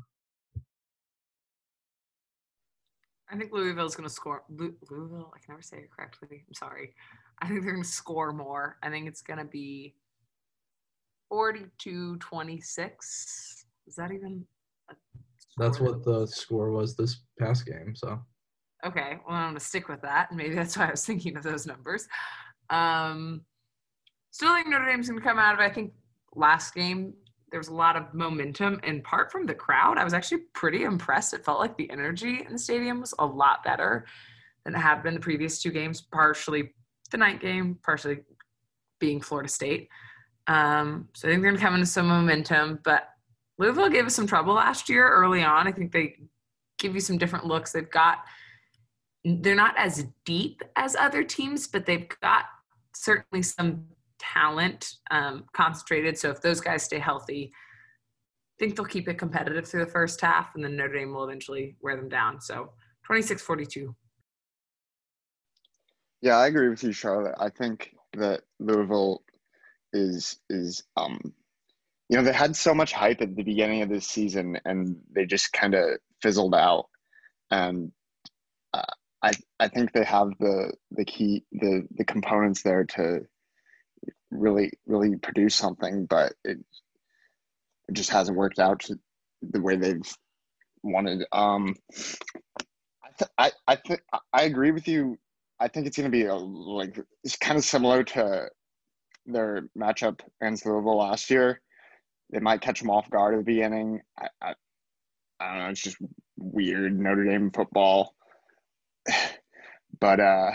I 3.30 3.36
think 3.36 3.52
Louisville's 3.52 3.94
going 3.94 4.08
to 4.08 4.14
score. 4.14 4.42
Louisville, 4.50 5.32
I 5.34 5.38
can 5.38 5.54
never 5.54 5.62
say 5.62 5.78
it 5.78 5.90
correctly. 5.90 6.44
I'm 6.46 6.54
sorry. 6.54 6.92
I 7.40 7.46
think 7.46 7.62
they're 7.62 7.72
going 7.72 7.84
to 7.84 7.88
score 7.88 8.32
more. 8.32 8.78
I 8.82 8.90
think 8.90 9.06
it's 9.06 9.22
going 9.22 9.38
to 9.38 9.44
be 9.44 9.94
42 11.28 12.18
26. 12.18 13.64
Is 13.86 13.94
that 13.94 14.10
even 14.10 14.44
a 14.90 14.94
That's 15.56 15.78
what 15.78 16.04
the 16.04 16.26
score 16.26 16.72
was 16.72 16.96
this 16.96 17.22
past 17.38 17.64
game. 17.64 17.94
So 17.94 18.20
Okay, 18.84 19.18
well, 19.26 19.36
I'm 19.36 19.44
going 19.50 19.54
to 19.54 19.60
stick 19.60 19.88
with 19.88 20.02
that. 20.02 20.30
And 20.30 20.36
maybe 20.36 20.56
that's 20.56 20.76
why 20.76 20.88
I 20.88 20.90
was 20.90 21.06
thinking 21.06 21.36
of 21.36 21.44
those 21.44 21.66
numbers. 21.66 22.08
Um, 22.70 23.42
still 24.32 24.54
think 24.54 24.66
Notre 24.66 24.86
Dame's 24.86 25.08
going 25.08 25.20
to 25.20 25.24
come 25.24 25.38
out 25.38 25.54
of 25.54 25.60
it. 25.60 25.64
I 25.64 25.70
think 25.70 25.92
last 26.34 26.74
game, 26.74 27.14
there 27.50 27.60
was 27.60 27.68
a 27.68 27.74
lot 27.74 27.96
of 27.96 28.12
momentum, 28.14 28.80
in 28.82 29.02
part 29.02 29.30
from 29.30 29.46
the 29.46 29.54
crowd. 29.54 29.98
I 29.98 30.04
was 30.04 30.14
actually 30.14 30.42
pretty 30.54 30.84
impressed. 30.84 31.34
It 31.34 31.44
felt 31.44 31.60
like 31.60 31.76
the 31.76 31.90
energy 31.90 32.42
in 32.44 32.52
the 32.52 32.58
stadium 32.58 33.00
was 33.00 33.14
a 33.18 33.26
lot 33.26 33.62
better 33.62 34.06
than 34.64 34.74
it 34.74 34.78
had 34.78 35.02
been 35.02 35.14
the 35.14 35.20
previous 35.20 35.62
two 35.62 35.70
games, 35.70 36.00
partially 36.00 36.72
the 37.10 37.18
night 37.18 37.40
game, 37.40 37.78
partially 37.82 38.20
being 38.98 39.20
Florida 39.20 39.50
State. 39.50 39.88
Um, 40.46 41.08
so 41.12 41.28
I 41.28 41.30
think 41.30 41.42
they're 41.42 41.50
going 41.50 41.60
to 41.60 41.64
come 41.64 41.74
into 41.74 41.86
some 41.86 42.08
momentum. 42.08 42.80
But 42.82 43.10
Louisville 43.58 43.90
gave 43.90 44.06
us 44.06 44.14
some 44.14 44.26
trouble 44.26 44.54
last 44.54 44.88
year 44.88 45.06
early 45.06 45.42
on. 45.42 45.68
I 45.68 45.72
think 45.72 45.92
they 45.92 46.16
give 46.78 46.94
you 46.94 47.00
some 47.00 47.18
different 47.18 47.46
looks. 47.46 47.72
They've 47.72 47.90
got, 47.90 48.20
they're 49.24 49.54
not 49.54 49.76
as 49.76 50.06
deep 50.24 50.62
as 50.76 50.96
other 50.96 51.22
teams, 51.22 51.66
but 51.66 51.84
they've 51.84 52.08
got 52.22 52.46
certainly 52.94 53.42
some 53.42 53.84
talent 54.22 54.94
um, 55.10 55.44
concentrated. 55.52 56.16
So 56.16 56.30
if 56.30 56.40
those 56.40 56.60
guys 56.60 56.82
stay 56.84 56.98
healthy, 56.98 57.52
I 57.52 58.64
think 58.64 58.76
they'll 58.76 58.86
keep 58.86 59.08
it 59.08 59.18
competitive 59.18 59.66
through 59.66 59.84
the 59.84 59.90
first 59.90 60.20
half, 60.20 60.54
and 60.54 60.64
then 60.64 60.76
Notre 60.76 60.94
Dame 60.94 61.12
will 61.12 61.24
eventually 61.24 61.76
wear 61.80 61.96
them 61.96 62.08
down. 62.08 62.40
So 62.40 62.72
26 63.04 63.42
42. 63.42 63.94
Yeah, 66.20 66.36
I 66.36 66.46
agree 66.46 66.68
with 66.68 66.84
you, 66.84 66.92
Charlotte. 66.92 67.34
I 67.40 67.48
think 67.48 67.94
that 68.14 68.42
Louisville 68.60 69.22
is 69.92 70.38
is 70.48 70.82
um 70.96 71.20
you 72.08 72.16
know 72.16 72.22
they 72.22 72.32
had 72.32 72.56
so 72.56 72.74
much 72.74 72.92
hype 72.92 73.20
at 73.20 73.36
the 73.36 73.42
beginning 73.42 73.82
of 73.82 73.88
this 73.88 74.06
season 74.06 74.58
and 74.64 74.96
they 75.14 75.26
just 75.26 75.52
kind 75.52 75.74
of 75.74 75.98
fizzled 76.22 76.54
out 76.54 76.86
and 77.50 77.92
uh, 78.72 78.82
I 79.22 79.32
I 79.60 79.68
think 79.68 79.92
they 79.92 80.04
have 80.04 80.30
the 80.40 80.72
the 80.92 81.04
key 81.04 81.44
the 81.52 81.86
the 81.96 82.04
components 82.04 82.62
there 82.62 82.84
to 82.84 83.20
really 84.32 84.72
really 84.86 85.16
produce 85.16 85.54
something 85.54 86.06
but 86.06 86.32
it 86.44 86.58
it 87.88 87.92
just 87.92 88.10
hasn't 88.10 88.36
worked 88.36 88.58
out 88.58 88.84
the 89.42 89.60
way 89.60 89.76
they've 89.76 90.16
wanted 90.82 91.24
um 91.32 91.74
I 93.04 93.08
th- 93.18 93.30
I 93.38 93.52
I, 93.68 93.76
th- 93.76 94.00
I 94.32 94.42
agree 94.42 94.72
with 94.72 94.88
you 94.88 95.18
I 95.62 95.68
think 95.68 95.86
it's 95.86 95.96
going 95.96 96.10
to 96.10 96.16
be 96.16 96.24
a, 96.24 96.34
like 96.34 96.98
it's 97.22 97.36
kind 97.36 97.56
of 97.56 97.64
similar 97.64 98.02
to 98.02 98.48
their 99.26 99.68
matchup 99.78 100.20
against 100.40 100.66
Louisville 100.66 100.98
last 100.98 101.30
year. 101.30 101.60
They 102.32 102.40
might 102.40 102.62
catch 102.62 102.80
them 102.80 102.90
off 102.90 103.08
guard 103.10 103.34
at 103.34 103.38
the 103.38 103.44
beginning. 103.44 104.00
I, 104.18 104.26
I, 104.40 104.54
I 105.38 105.48
don't 105.50 105.58
know. 105.58 105.68
It's 105.70 105.82
just 105.82 105.98
weird 106.36 106.98
Notre 106.98 107.24
Dame 107.24 107.52
football, 107.52 108.12
but 110.00 110.18
uh, 110.18 110.50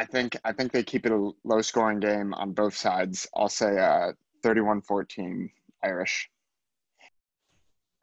I 0.00 0.04
think 0.06 0.34
I 0.46 0.52
think 0.52 0.72
they 0.72 0.82
keep 0.82 1.04
it 1.04 1.12
a 1.12 1.30
low 1.44 1.60
scoring 1.60 2.00
game 2.00 2.32
on 2.32 2.52
both 2.52 2.74
sides. 2.74 3.28
I'll 3.36 3.50
say 3.50 3.78
uh, 3.78 4.12
31-14 4.42 5.50
Irish. 5.84 6.30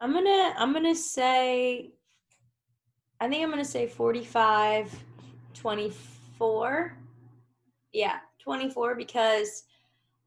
I'm 0.00 0.12
gonna 0.12 0.54
I'm 0.56 0.72
gonna 0.72 0.94
say 0.94 1.90
I 3.20 3.28
think 3.28 3.42
I'm 3.42 3.50
gonna 3.50 3.64
say 3.64 3.88
45 3.88 4.94
24. 5.54 6.96
Yeah, 7.92 8.18
24 8.44 8.94
because 8.94 9.64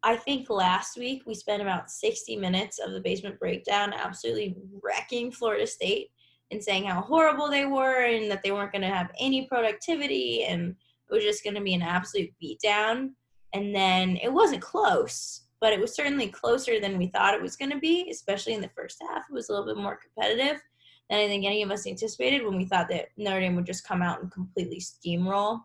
I 0.03 0.17
think 0.17 0.49
last 0.49 0.97
week 0.97 1.23
we 1.25 1.33
spent 1.33 1.61
about 1.61 1.89
60 1.89 2.35
minutes 2.35 2.79
of 2.79 2.91
the 2.91 2.99
basement 2.99 3.39
breakdown 3.39 3.93
absolutely 3.93 4.57
wrecking 4.83 5.31
Florida 5.31 5.65
State 5.65 6.09
and 6.51 6.61
saying 6.61 6.83
how 6.83 6.99
horrible 6.99 7.49
they 7.49 7.65
were 7.65 8.03
and 8.03 8.29
that 8.29 8.43
they 8.43 8.51
weren't 8.51 8.73
going 8.73 8.81
to 8.81 8.89
have 8.89 9.09
any 9.17 9.45
productivity 9.45 10.43
and 10.43 10.75
it 11.11 11.15
was 11.15 11.23
just 11.23 11.43
going 11.43 11.55
to 11.55 11.61
be 11.61 11.73
an 11.73 11.81
absolute 11.81 12.31
beatdown. 12.41 13.09
And 13.53 13.75
then 13.75 14.17
it 14.17 14.31
wasn't 14.31 14.61
close, 14.61 15.41
but 15.59 15.73
it 15.73 15.79
was 15.79 15.93
certainly 15.93 16.27
closer 16.27 16.79
than 16.79 16.97
we 16.97 17.07
thought 17.07 17.33
it 17.33 17.41
was 17.41 17.57
going 17.57 17.71
to 17.71 17.79
be, 17.79 18.09
especially 18.09 18.53
in 18.53 18.61
the 18.61 18.69
first 18.69 18.97
half. 19.01 19.25
It 19.29 19.33
was 19.33 19.49
a 19.49 19.51
little 19.51 19.67
bit 19.67 19.81
more 19.81 19.99
competitive 20.01 20.61
than 21.09 21.19
I 21.19 21.27
think 21.27 21.45
any 21.45 21.61
of 21.61 21.71
us 21.71 21.85
anticipated 21.85 22.45
when 22.45 22.55
we 22.55 22.65
thought 22.65 22.87
that 22.89 23.09
Notre 23.17 23.41
Dame 23.41 23.55
would 23.55 23.65
just 23.65 23.85
come 23.85 24.01
out 24.01 24.21
and 24.21 24.31
completely 24.31 24.79
steamroll. 24.79 25.59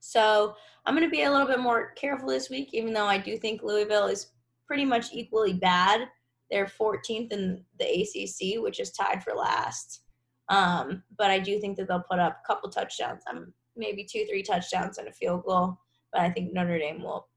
So 0.00 0.56
I'm 0.84 0.94
going 0.94 1.06
to 1.06 1.10
be 1.10 1.22
a 1.22 1.30
little 1.30 1.46
bit 1.46 1.60
more 1.60 1.92
careful 1.92 2.28
this 2.28 2.50
week, 2.50 2.70
even 2.72 2.92
though 2.92 3.06
I 3.06 3.16
do 3.16 3.38
think 3.38 3.62
Louisville 3.62 4.08
is 4.08 4.32
pretty 4.66 4.84
much 4.84 5.12
equally 5.12 5.54
bad. 5.54 6.08
They're 6.50 6.66
14th 6.66 7.32
in 7.32 7.64
the 7.78 7.84
ACC, 7.84 8.62
which 8.62 8.80
is 8.80 8.90
tied 8.90 9.22
for 9.22 9.34
last. 9.34 10.02
Um, 10.48 11.02
but 11.16 11.30
I 11.30 11.38
do 11.38 11.58
think 11.58 11.76
that 11.76 11.88
they'll 11.88 12.04
put 12.10 12.18
up 12.18 12.40
a 12.42 12.46
couple 12.46 12.68
touchdowns, 12.68 13.22
um, 13.30 13.52
maybe 13.76 14.04
two, 14.04 14.24
three 14.26 14.42
touchdowns 14.42 14.98
and 14.98 15.08
a 15.08 15.12
field 15.12 15.44
goal. 15.44 15.78
But 16.12 16.22
I 16.22 16.30
think 16.30 16.52
Notre 16.52 16.78
Dame 16.78 17.02
will 17.02 17.28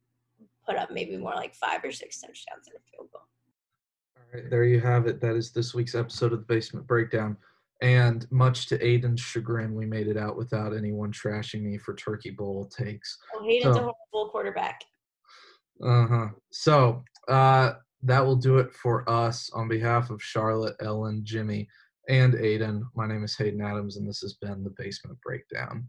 put 0.68 0.76
up 0.78 0.92
maybe 0.92 1.18
more 1.18 1.34
like 1.34 1.56
five 1.56 1.84
or 1.84 1.92
six 1.92 2.20
touchdowns 2.20 2.68
and 2.68 2.76
a 2.76 2.92
field 2.92 3.10
goal. 3.12 3.22
All 4.18 4.24
right, 4.34 4.50
there 4.50 4.66
you 4.66 4.80
have 4.80 5.08
it. 5.08 5.22
That 5.22 5.36
is 5.36 5.52
this 5.52 5.74
week's 5.74 5.96
episode 5.96 6.34
of 6.34 6.40
the 6.40 6.46
Basement 6.54 6.86
Breakdown. 6.88 7.38
And 7.82 8.26
much 8.32 8.66
to 8.68 8.78
Aiden's 8.80 9.22
chagrin, 9.22 9.76
we 9.76 9.86
made 9.86 10.08
it 10.08 10.18
out 10.18 10.36
without 10.36 10.76
anyone 10.76 11.12
trashing 11.12 11.62
me 11.62 11.78
for 11.78 11.94
Turkey 11.94 12.32
Bowl 12.32 12.66
takes. 12.66 13.18
Oh, 13.36 13.44
Hayden's 13.44 13.76
So- 13.76 13.90
a 13.90 13.94
horrible 14.14 14.32
quarterback. 14.32 14.82
Uh 15.84 16.08
huh. 16.08 16.28
So 16.52 17.04
uh, 17.28 17.74
that 18.02 18.26
will 18.26 18.36
do 18.36 18.58
it 18.58 18.74
for 18.74 19.08
us 19.08 19.52
on 19.54 19.68
behalf 19.68 20.10
of 20.10 20.22
Charlotte, 20.24 20.76
Ellen, 20.82 21.22
Jimmy, 21.24 21.68
and 22.10 22.34
Aiden. 22.34 22.82
My 22.96 23.06
name 23.08 23.24
is 23.24 23.38
Hayden 23.38 23.62
Adams, 23.62 23.98
and 23.98 24.08
this 24.08 24.22
has 24.22 24.34
been 24.42 24.64
the 24.64 24.74
Basement 24.76 25.20
Breakdown. 25.24 25.88